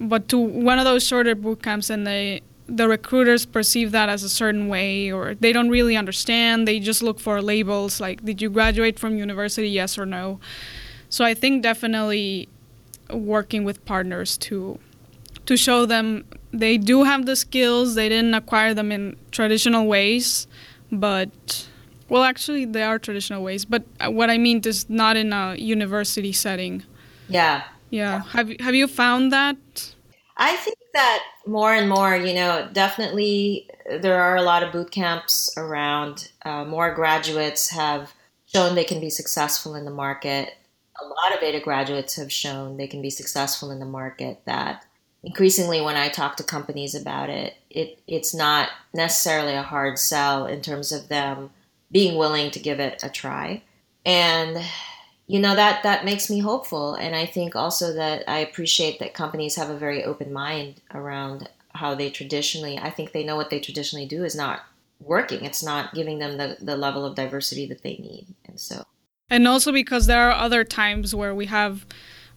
but 0.00 0.28
to 0.28 0.38
one 0.38 0.78
of 0.78 0.84
those 0.84 1.06
shorter 1.06 1.34
boot 1.34 1.62
camps, 1.62 1.90
and 1.90 2.06
they 2.06 2.42
the 2.68 2.88
recruiters 2.88 3.46
perceive 3.46 3.92
that 3.92 4.08
as 4.08 4.24
a 4.24 4.28
certain 4.28 4.66
way, 4.68 5.12
or 5.12 5.34
they 5.36 5.52
don't 5.52 5.68
really 5.68 5.96
understand. 5.96 6.66
They 6.66 6.80
just 6.80 7.02
look 7.02 7.20
for 7.20 7.40
labels 7.40 8.00
like, 8.00 8.24
"Did 8.24 8.42
you 8.42 8.50
graduate 8.50 8.98
from 8.98 9.16
university? 9.16 9.68
Yes 9.68 9.98
or 9.98 10.06
no." 10.06 10.40
So 11.08 11.24
I 11.24 11.34
think 11.34 11.62
definitely 11.62 12.48
working 13.12 13.62
with 13.64 13.84
partners 13.84 14.36
to 14.38 14.78
to 15.46 15.56
show 15.56 15.86
them 15.86 16.24
they 16.52 16.76
do 16.76 17.04
have 17.04 17.26
the 17.26 17.36
skills. 17.36 17.94
They 17.94 18.08
didn't 18.08 18.34
acquire 18.34 18.74
them 18.74 18.90
in 18.90 19.16
traditional 19.30 19.86
ways, 19.86 20.46
but 20.90 21.68
Well, 22.08 22.22
actually, 22.22 22.64
there 22.66 22.86
are 22.88 23.00
traditional 23.00 23.42
ways, 23.42 23.64
but 23.64 23.82
uh, 24.00 24.10
what 24.12 24.30
I 24.30 24.38
mean 24.38 24.60
is 24.64 24.88
not 24.88 25.16
in 25.16 25.32
a 25.32 25.56
university 25.56 26.32
setting. 26.32 26.84
Yeah. 27.28 27.64
Yeah. 27.90 28.22
Have 28.22 28.50
Have 28.60 28.74
you 28.74 28.86
found 28.86 29.32
that? 29.32 29.56
I 30.36 30.56
think 30.56 30.76
that 30.92 31.22
more 31.46 31.72
and 31.72 31.88
more, 31.88 32.16
you 32.16 32.34
know, 32.34 32.68
definitely 32.72 33.68
there 33.88 34.20
are 34.20 34.36
a 34.36 34.42
lot 34.42 34.62
of 34.62 34.72
boot 34.72 34.90
camps 34.90 35.52
around. 35.56 36.30
Uh, 36.44 36.64
more 36.64 36.94
graduates 36.94 37.70
have 37.70 38.12
shown 38.46 38.74
they 38.74 38.84
can 38.84 39.00
be 39.00 39.10
successful 39.10 39.74
in 39.74 39.84
the 39.84 39.90
market. 39.90 40.54
A 41.00 41.04
lot 41.04 41.36
of 41.36 41.42
Ada 41.42 41.60
graduates 41.60 42.16
have 42.16 42.32
shown 42.32 42.76
they 42.76 42.86
can 42.86 43.02
be 43.02 43.10
successful 43.10 43.70
in 43.70 43.80
the 43.80 43.86
market. 43.86 44.40
That 44.44 44.84
increasingly, 45.22 45.80
when 45.80 45.96
I 45.96 46.08
talk 46.08 46.36
to 46.36 46.42
companies 46.42 46.94
about 46.94 47.30
it, 47.30 47.54
it 47.70 48.00
it's 48.06 48.34
not 48.34 48.70
necessarily 48.94 49.54
a 49.54 49.62
hard 49.62 49.98
sell 49.98 50.46
in 50.46 50.60
terms 50.60 50.92
of 50.92 51.08
them 51.08 51.50
being 51.90 52.18
willing 52.18 52.50
to 52.50 52.58
give 52.58 52.80
it 52.80 53.02
a 53.02 53.08
try. 53.08 53.62
And 54.04 54.64
you 55.26 55.40
know 55.40 55.54
that 55.54 55.82
that 55.82 56.04
makes 56.04 56.30
me 56.30 56.40
hopeful. 56.40 56.94
And 56.94 57.14
i 57.14 57.26
think 57.26 57.56
also 57.56 57.92
that 57.94 58.24
i 58.28 58.38
appreciate 58.38 58.98
that 58.98 59.14
companies 59.14 59.56
have 59.56 59.70
a 59.70 59.78
very 59.78 60.04
open 60.04 60.32
mind 60.32 60.80
around 60.94 61.48
how 61.74 61.94
they 61.94 62.08
traditionally 62.10 62.78
i 62.78 62.90
think 62.90 63.12
they 63.12 63.24
know 63.24 63.36
what 63.36 63.50
they 63.50 63.60
traditionally 63.60 64.06
do 64.06 64.24
is 64.24 64.34
not 64.34 64.62
working. 65.00 65.44
It's 65.44 65.62
not 65.62 65.94
giving 65.94 66.18
them 66.18 66.36
the, 66.36 66.56
the 66.60 66.76
level 66.76 67.04
of 67.04 67.14
diversity 67.14 67.66
that 67.66 67.82
they 67.82 67.96
need. 67.96 68.26
And 68.46 68.58
so. 68.58 68.84
And 69.28 69.46
also 69.46 69.72
because 69.72 70.06
there 70.06 70.28
are 70.28 70.32
other 70.32 70.64
times 70.64 71.14
where 71.14 71.34
we 71.34 71.46
have 71.46 71.86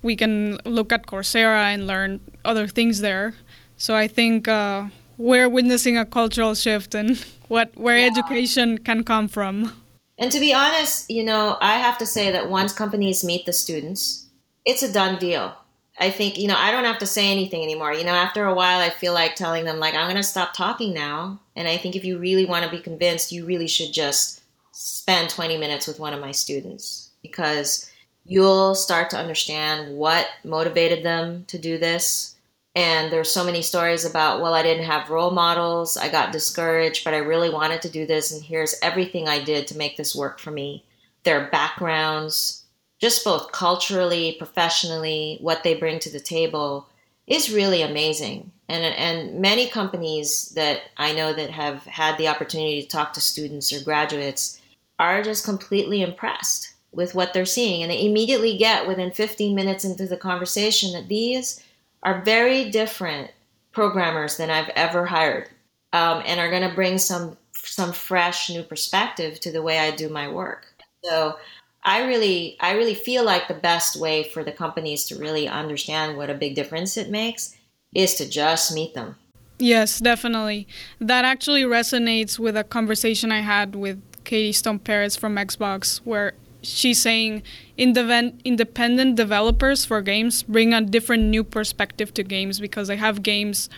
we 0.02 0.16
can 0.16 0.58
look 0.64 0.94
at 0.94 1.08
coursera 1.08 1.74
and 1.74 1.86
learn 1.86 2.22
other 2.46 2.68
things 2.68 3.02
there. 3.02 3.36
So 3.78 3.96
i 3.96 4.08
think 4.08 4.48
uh, 4.48 4.88
we're 5.18 5.50
witnessing 5.50 5.98
a 5.98 6.06
cultural 6.06 6.56
shift 6.56 6.96
and 6.96 7.18
what 7.48 7.76
where 7.76 7.98
yeah. 7.98 8.08
education 8.08 8.78
can 8.80 9.04
come 9.04 9.28
from 9.28 9.72
and 10.20 10.32
to 10.34 10.40
be 10.40 10.54
honest, 10.54 11.10
you 11.10 11.24
know, 11.24 11.58
I 11.62 11.80
have 11.80 11.98
to 12.00 12.06
say 12.06 12.30
that 12.32 12.50
once 12.50 12.74
companies 12.74 13.24
meet 13.24 13.46
the 13.46 13.54
students, 13.54 14.28
it's 14.66 14.84
a 14.84 14.92
done 14.92 15.18
deal. 15.18 15.56
I 15.98 16.12
think, 16.12 16.38
you 16.38 16.48
know, 16.48 16.58
I 16.58 16.72
don't 16.72 16.84
have 16.84 17.00
to 17.00 17.06
say 17.06 17.32
anything 17.32 17.64
anymore. 17.64 17.94
You 17.94 18.04
know, 18.04 18.14
after 18.14 18.46
a 18.46 18.54
while, 18.54 18.80
I 18.80 18.90
feel 18.90 19.14
like 19.14 19.36
telling 19.36 19.66
them, 19.66 19.80
like, 19.80 19.96
I'm 19.96 20.06
going 20.06 20.16
to 20.16 20.24
stop 20.24 20.54
talking 20.54 20.94
now. 20.94 21.40
And 21.56 21.68
I 21.68 21.78
think 21.78 21.96
if 21.96 22.06
you 22.06 22.20
really 22.20 22.46
want 22.46 22.66
to 22.66 22.72
be 22.72 22.80
convinced, 22.80 23.32
you 23.32 23.46
really 23.46 23.68
should 23.68 23.94
just 23.94 24.42
spend 24.72 25.30
20 25.30 25.58
minutes 25.58 25.88
with 25.88 26.00
one 26.00 26.14
of 26.14 26.22
my 26.22 26.32
students 26.32 27.12
because 27.22 27.90
you'll 28.26 28.76
start 28.76 29.10
to 29.10 29.18
understand 29.18 29.98
what 29.98 30.28
motivated 30.44 31.04
them 31.04 31.46
to 31.48 31.58
do 31.58 31.78
this 31.78 32.36
and 32.80 33.12
there's 33.12 33.30
so 33.30 33.44
many 33.44 33.62
stories 33.62 34.06
about 34.06 34.40
well 34.40 34.54
i 34.54 34.64
didn't 34.64 34.86
have 34.86 35.10
role 35.10 35.32
models 35.32 35.98
i 35.98 36.08
got 36.08 36.32
discouraged 36.32 37.04
but 37.04 37.14
i 37.14 37.18
really 37.18 37.50
wanted 37.50 37.82
to 37.82 37.90
do 37.90 38.06
this 38.06 38.32
and 38.32 38.42
here's 38.42 38.76
everything 38.82 39.28
i 39.28 39.44
did 39.44 39.68
to 39.68 39.78
make 39.78 39.98
this 39.98 40.16
work 40.16 40.40
for 40.40 40.52
me. 40.52 40.86
Their 41.24 41.50
backgrounds 41.50 42.64
just 43.00 43.26
both 43.26 43.52
culturally 43.52 44.36
professionally 44.38 45.38
what 45.42 45.64
they 45.64 45.76
bring 45.76 46.00
to 46.00 46.10
the 46.10 46.20
table 46.20 46.88
is 47.28 47.54
really 47.54 47.82
amazing. 47.82 48.52
And 48.70 48.84
and 48.84 49.42
many 49.42 49.68
companies 49.68 50.54
that 50.56 50.82
i 50.98 51.12
know 51.12 51.34
that 51.34 51.50
have 51.50 51.84
had 51.84 52.18
the 52.18 52.30
opportunity 52.30 52.82
to 52.82 52.88
talk 52.88 53.12
to 53.14 53.22
students 53.22 53.74
or 53.74 53.84
graduates 53.84 54.62
are 54.98 55.22
just 55.22 55.44
completely 55.44 56.02
impressed 56.02 56.74
with 56.92 57.14
what 57.14 57.34
they're 57.34 57.46
seeing. 57.46 57.84
And 57.84 57.92
they 57.92 58.06
immediately 58.06 58.58
get 58.58 58.88
within 58.88 59.12
15 59.12 59.54
minutes 59.54 59.84
into 59.86 60.08
the 60.08 60.18
conversation 60.18 60.94
that 60.94 61.08
these 61.10 61.62
are 62.04 62.22
very 62.24 62.70
different 62.70 63.32
programmers 63.72 64.38
than 64.38 64.50
I've 64.50 64.70
ever 64.70 65.06
hired, 65.06 65.50
um, 65.94 66.24
and 66.26 66.40
are 66.40 66.50
going 66.50 66.68
to 66.68 66.76
bring 66.76 66.98
some 66.98 67.38
some 67.54 67.92
fresh 67.92 68.50
new 68.50 68.64
perspective 68.64 69.40
to 69.42 69.52
the 69.52 69.62
way 69.62 69.80
I 69.80 69.92
do 69.92 70.10
my 70.10 70.30
work. 70.30 70.66
So 71.04 71.38
I 71.84 72.06
really 72.06 72.58
I 72.60 72.74
really 72.74 72.94
feel 72.94 73.24
like 73.24 73.48
the 73.48 73.54
best 73.54 74.00
way 74.00 74.24
for 74.24 74.44
the 74.44 74.52
companies 74.52 75.06
to 75.06 75.16
really 75.18 75.48
understand 75.48 76.18
what 76.18 76.30
a 76.30 76.34
big 76.34 76.56
difference 76.56 76.98
it 76.98 77.10
makes 77.10 77.56
is 77.94 78.16
to 78.16 78.30
just 78.30 78.74
meet 78.74 78.94
them. 78.94 79.16
Yes, 79.58 80.00
definitely. 80.00 80.68
That 81.00 81.26
actually 81.26 81.64
resonates 81.64 82.40
with 82.40 82.56
a 82.56 82.64
conversation 82.64 83.32
I 83.32 83.42
had 83.42 83.76
with 83.76 84.02
Katie 84.24 84.54
Stone 84.54 84.80
Perez 84.80 85.16
from 85.16 85.36
Xbox 85.36 85.98
where 86.04 86.34
she's 86.62 87.02
saying 87.02 87.44
independent 87.78 89.16
developers 89.16 89.86
for 89.86 90.02
games 90.02 90.44
bring 90.44 90.74
a 90.74 90.82
different 90.82 91.24
new 91.24 91.44
perspective 91.44 92.14
to 92.14 92.24
games 92.24 92.60
because 92.60 92.88
they 92.88 92.98
have 92.98 93.24
games 93.24 93.70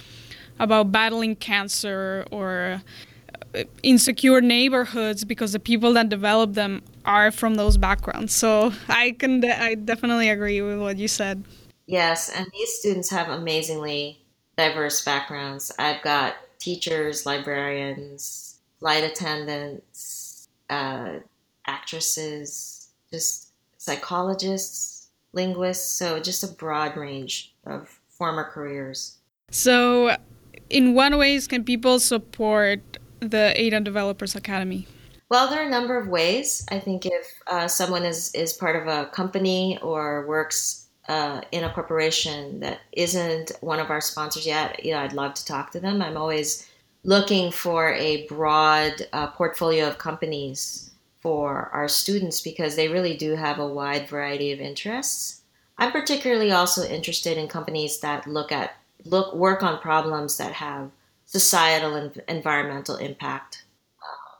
about 0.59 0.91
battling 0.91 1.35
cancer 1.35 2.25
or 2.31 2.81
uh, 3.55 3.63
insecure 3.83 4.41
neighborhoods 4.41 5.25
because 5.25 5.51
the 5.53 5.59
people 5.59 5.93
that 5.93 6.09
develop 6.09 6.53
them 6.53 6.81
are 7.05 7.31
from 7.31 7.55
those 7.55 7.77
backgrounds. 7.77 8.33
So 8.33 8.71
I 8.87 9.11
can 9.11 9.41
de- 9.41 9.61
I 9.61 9.75
definitely 9.75 10.29
agree 10.29 10.61
with 10.61 10.79
what 10.79 10.97
you 10.97 11.07
said. 11.07 11.43
Yes, 11.87 12.29
and 12.29 12.47
these 12.53 12.77
students 12.77 13.09
have 13.09 13.29
amazingly 13.29 14.21
diverse 14.55 15.03
backgrounds. 15.03 15.71
I've 15.77 16.01
got 16.01 16.35
teachers, 16.59 17.25
librarians, 17.25 18.59
flight 18.79 19.03
attendants, 19.03 20.47
uh, 20.69 21.19
actresses, 21.67 22.89
just 23.11 23.49
psychologists, 23.77 25.07
linguists, 25.33 25.89
so 25.89 26.19
just 26.19 26.43
a 26.43 26.47
broad 26.47 26.97
range 26.97 27.53
of 27.65 27.99
former 28.09 28.43
careers. 28.43 29.17
So, 29.49 30.15
in 30.69 30.93
what 30.93 31.17
ways 31.17 31.47
can 31.47 31.63
people 31.63 31.99
support 31.99 32.79
the 33.19 33.59
Ada 33.59 33.81
Developers 33.81 34.35
Academy? 34.35 34.87
Well, 35.29 35.49
there 35.49 35.63
are 35.63 35.67
a 35.67 35.69
number 35.69 35.97
of 35.97 36.07
ways. 36.07 36.65
I 36.69 36.79
think 36.79 37.05
if 37.05 37.41
uh, 37.47 37.67
someone 37.67 38.03
is, 38.03 38.33
is 38.35 38.53
part 38.53 38.75
of 38.75 38.87
a 38.87 39.05
company 39.07 39.79
or 39.81 40.27
works 40.27 40.87
uh, 41.07 41.41
in 41.51 41.63
a 41.63 41.73
corporation 41.73 42.59
that 42.59 42.81
isn't 42.91 43.51
one 43.61 43.79
of 43.79 43.89
our 43.89 44.01
sponsors 44.01 44.45
yet, 44.45 44.83
you 44.83 44.91
know, 44.91 44.99
I'd 44.99 45.13
love 45.13 45.33
to 45.35 45.45
talk 45.45 45.71
to 45.71 45.79
them. 45.79 46.01
I'm 46.01 46.17
always 46.17 46.67
looking 47.03 47.51
for 47.51 47.93
a 47.93 48.27
broad 48.27 49.07
uh, 49.13 49.27
portfolio 49.27 49.87
of 49.87 49.97
companies 49.97 50.90
for 51.21 51.69
our 51.71 51.87
students 51.87 52.41
because 52.41 52.75
they 52.75 52.87
really 52.87 53.15
do 53.15 53.35
have 53.35 53.59
a 53.59 53.67
wide 53.67 54.09
variety 54.09 54.51
of 54.51 54.59
interests. 54.59 55.41
I'm 55.77 55.91
particularly 55.91 56.51
also 56.51 56.83
interested 56.83 57.37
in 57.37 57.47
companies 57.47 57.99
that 57.99 58.27
look 58.27 58.51
at 58.51 58.75
look 59.05 59.33
work 59.33 59.63
on 59.63 59.79
problems 59.79 60.37
that 60.37 60.53
have 60.53 60.91
societal 61.25 61.95
and 61.95 62.21
environmental 62.27 62.97
impact. 62.97 63.63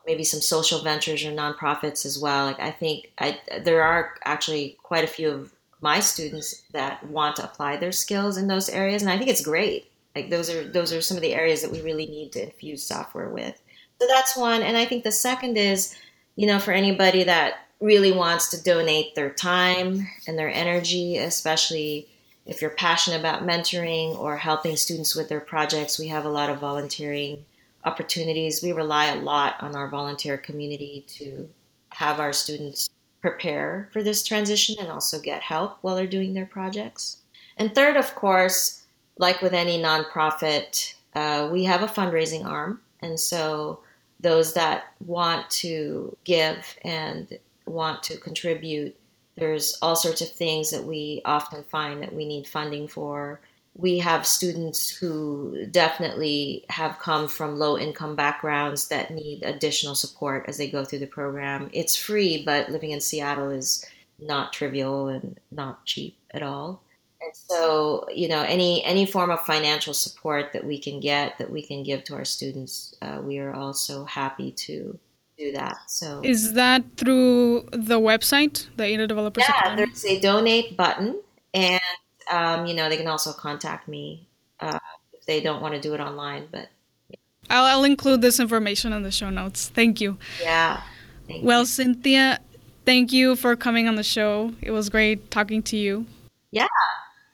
Maybe 0.06 0.24
some 0.24 0.40
social 0.40 0.82
ventures 0.82 1.24
or 1.24 1.30
nonprofits 1.30 2.04
as 2.04 2.18
well. 2.18 2.46
Like 2.46 2.60
I 2.60 2.70
think 2.70 3.12
I, 3.18 3.40
there 3.64 3.82
are 3.82 4.14
actually 4.24 4.76
quite 4.82 5.04
a 5.04 5.08
few 5.08 5.30
of 5.30 5.52
my 5.80 6.00
students 6.00 6.62
that 6.72 7.04
want 7.08 7.36
to 7.36 7.44
apply 7.44 7.76
their 7.76 7.92
skills 7.92 8.36
in 8.36 8.46
those 8.46 8.68
areas, 8.68 9.02
and 9.02 9.10
I 9.10 9.18
think 9.18 9.30
it's 9.30 9.44
great. 9.44 9.90
Like 10.14 10.30
those 10.30 10.50
are 10.50 10.64
those 10.64 10.92
are 10.92 11.00
some 11.00 11.16
of 11.16 11.22
the 11.22 11.34
areas 11.34 11.62
that 11.62 11.72
we 11.72 11.80
really 11.80 12.06
need 12.06 12.32
to 12.32 12.42
infuse 12.44 12.84
software 12.84 13.28
with. 13.28 13.60
So 14.00 14.06
that's 14.08 14.36
one, 14.36 14.62
and 14.62 14.76
I 14.76 14.84
think 14.84 15.04
the 15.04 15.12
second 15.12 15.56
is 15.56 15.96
you 16.36 16.46
know, 16.46 16.58
for 16.58 16.72
anybody 16.72 17.24
that 17.24 17.66
really 17.80 18.12
wants 18.12 18.48
to 18.50 18.62
donate 18.62 19.14
their 19.14 19.30
time 19.30 20.06
and 20.26 20.38
their 20.38 20.48
energy, 20.48 21.18
especially 21.18 22.08
if 22.46 22.60
you're 22.60 22.70
passionate 22.70 23.20
about 23.20 23.46
mentoring 23.46 24.18
or 24.18 24.36
helping 24.36 24.76
students 24.76 25.14
with 25.14 25.28
their 25.28 25.40
projects, 25.40 25.98
we 25.98 26.08
have 26.08 26.24
a 26.24 26.30
lot 26.30 26.50
of 26.50 26.58
volunteering 26.58 27.44
opportunities. 27.84 28.62
We 28.62 28.72
rely 28.72 29.06
a 29.06 29.20
lot 29.20 29.56
on 29.60 29.74
our 29.74 29.88
volunteer 29.88 30.38
community 30.38 31.04
to 31.08 31.48
have 31.90 32.20
our 32.20 32.32
students 32.32 32.88
prepare 33.20 33.88
for 33.92 34.02
this 34.02 34.24
transition 34.24 34.76
and 34.80 34.88
also 34.88 35.20
get 35.20 35.42
help 35.42 35.78
while 35.82 35.96
they're 35.96 36.06
doing 36.06 36.34
their 36.34 36.46
projects. 36.46 37.18
And 37.56 37.74
third, 37.74 37.96
of 37.96 38.14
course, 38.14 38.82
like 39.18 39.42
with 39.42 39.52
any 39.52 39.80
nonprofit, 39.80 40.94
uh, 41.14 41.48
we 41.52 41.64
have 41.64 41.82
a 41.82 41.86
fundraising 41.86 42.44
arm. 42.44 42.80
And 43.00 43.18
so 43.20 43.80
those 44.22 44.54
that 44.54 44.94
want 45.04 45.48
to 45.50 46.16
give 46.24 46.76
and 46.84 47.38
want 47.66 48.02
to 48.04 48.16
contribute. 48.16 48.96
There's 49.36 49.76
all 49.82 49.96
sorts 49.96 50.20
of 50.20 50.30
things 50.30 50.70
that 50.70 50.84
we 50.84 51.22
often 51.24 51.64
find 51.64 52.02
that 52.02 52.14
we 52.14 52.26
need 52.26 52.46
funding 52.46 52.88
for. 52.88 53.40
We 53.74 53.98
have 53.98 54.26
students 54.26 54.90
who 54.90 55.66
definitely 55.70 56.64
have 56.68 56.98
come 56.98 57.26
from 57.26 57.58
low 57.58 57.78
income 57.78 58.16
backgrounds 58.16 58.88
that 58.88 59.10
need 59.10 59.42
additional 59.42 59.94
support 59.94 60.44
as 60.46 60.58
they 60.58 60.68
go 60.68 60.84
through 60.84 60.98
the 60.98 61.06
program. 61.06 61.70
It's 61.72 61.96
free, 61.96 62.42
but 62.44 62.70
living 62.70 62.90
in 62.90 63.00
Seattle 63.00 63.50
is 63.50 63.84
not 64.18 64.52
trivial 64.52 65.08
and 65.08 65.40
not 65.50 65.84
cheap 65.86 66.16
at 66.32 66.42
all. 66.42 66.82
And 67.22 67.36
so, 67.36 68.06
you 68.12 68.28
know, 68.28 68.42
any 68.42 68.84
any 68.84 69.06
form 69.06 69.30
of 69.30 69.40
financial 69.46 69.94
support 69.94 70.52
that 70.52 70.64
we 70.64 70.78
can 70.78 70.98
get, 71.00 71.38
that 71.38 71.50
we 71.50 71.62
can 71.62 71.82
give 71.82 72.04
to 72.04 72.14
our 72.14 72.24
students, 72.24 72.96
uh, 73.00 73.20
we 73.22 73.38
are 73.38 73.54
also 73.54 74.04
happy 74.04 74.50
to 74.52 74.98
do 75.38 75.52
that. 75.52 75.76
So, 75.86 76.20
is 76.24 76.54
that 76.54 76.84
through 76.96 77.68
the 77.72 78.00
website, 78.00 78.66
the 78.76 78.84
Ada 78.84 79.06
Developers 79.06 79.44
yeah, 79.48 79.58
Academy? 79.58 79.86
there's 79.86 80.04
a 80.04 80.20
donate 80.20 80.76
button, 80.76 81.20
and 81.54 81.80
um, 82.30 82.66
you 82.66 82.74
know 82.74 82.88
they 82.88 82.96
can 82.96 83.08
also 83.08 83.32
contact 83.32 83.86
me 83.86 84.26
uh, 84.60 84.78
if 85.12 85.24
they 85.26 85.40
don't 85.40 85.62
want 85.62 85.74
to 85.74 85.80
do 85.80 85.94
it 85.94 86.00
online. 86.00 86.48
But 86.50 86.68
yeah. 87.08 87.16
I'll, 87.50 87.64
I'll 87.64 87.84
include 87.84 88.20
this 88.20 88.40
information 88.40 88.92
in 88.92 89.02
the 89.02 89.12
show 89.12 89.30
notes. 89.30 89.68
Thank 89.68 90.00
you. 90.00 90.18
Yeah. 90.40 90.82
Thank 91.28 91.44
well, 91.44 91.60
you. 91.60 91.66
Cynthia, 91.66 92.40
thank 92.84 93.12
you 93.12 93.36
for 93.36 93.54
coming 93.54 93.86
on 93.86 93.94
the 93.94 94.02
show. 94.02 94.54
It 94.60 94.72
was 94.72 94.88
great 94.88 95.30
talking 95.30 95.62
to 95.64 95.76
you. 95.76 96.06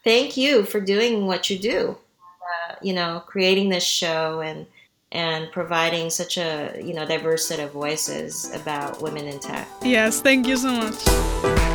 Thank 0.08 0.38
you 0.38 0.62
for 0.62 0.80
doing 0.80 1.26
what 1.26 1.50
you 1.50 1.58
do. 1.58 1.94
Uh, 2.22 2.76
you 2.80 2.94
know, 2.94 3.22
creating 3.26 3.68
this 3.68 3.84
show 3.84 4.40
and 4.40 4.64
and 5.12 5.52
providing 5.52 6.08
such 6.08 6.38
a 6.38 6.80
you 6.82 6.94
know 6.94 7.04
diverse 7.04 7.46
set 7.46 7.60
of 7.60 7.72
voices 7.72 8.50
about 8.54 9.02
women 9.02 9.26
in 9.26 9.38
tech. 9.38 9.68
Yes, 9.82 10.22
thank 10.22 10.46
you 10.46 10.56
so 10.56 10.72
much. 10.72 11.67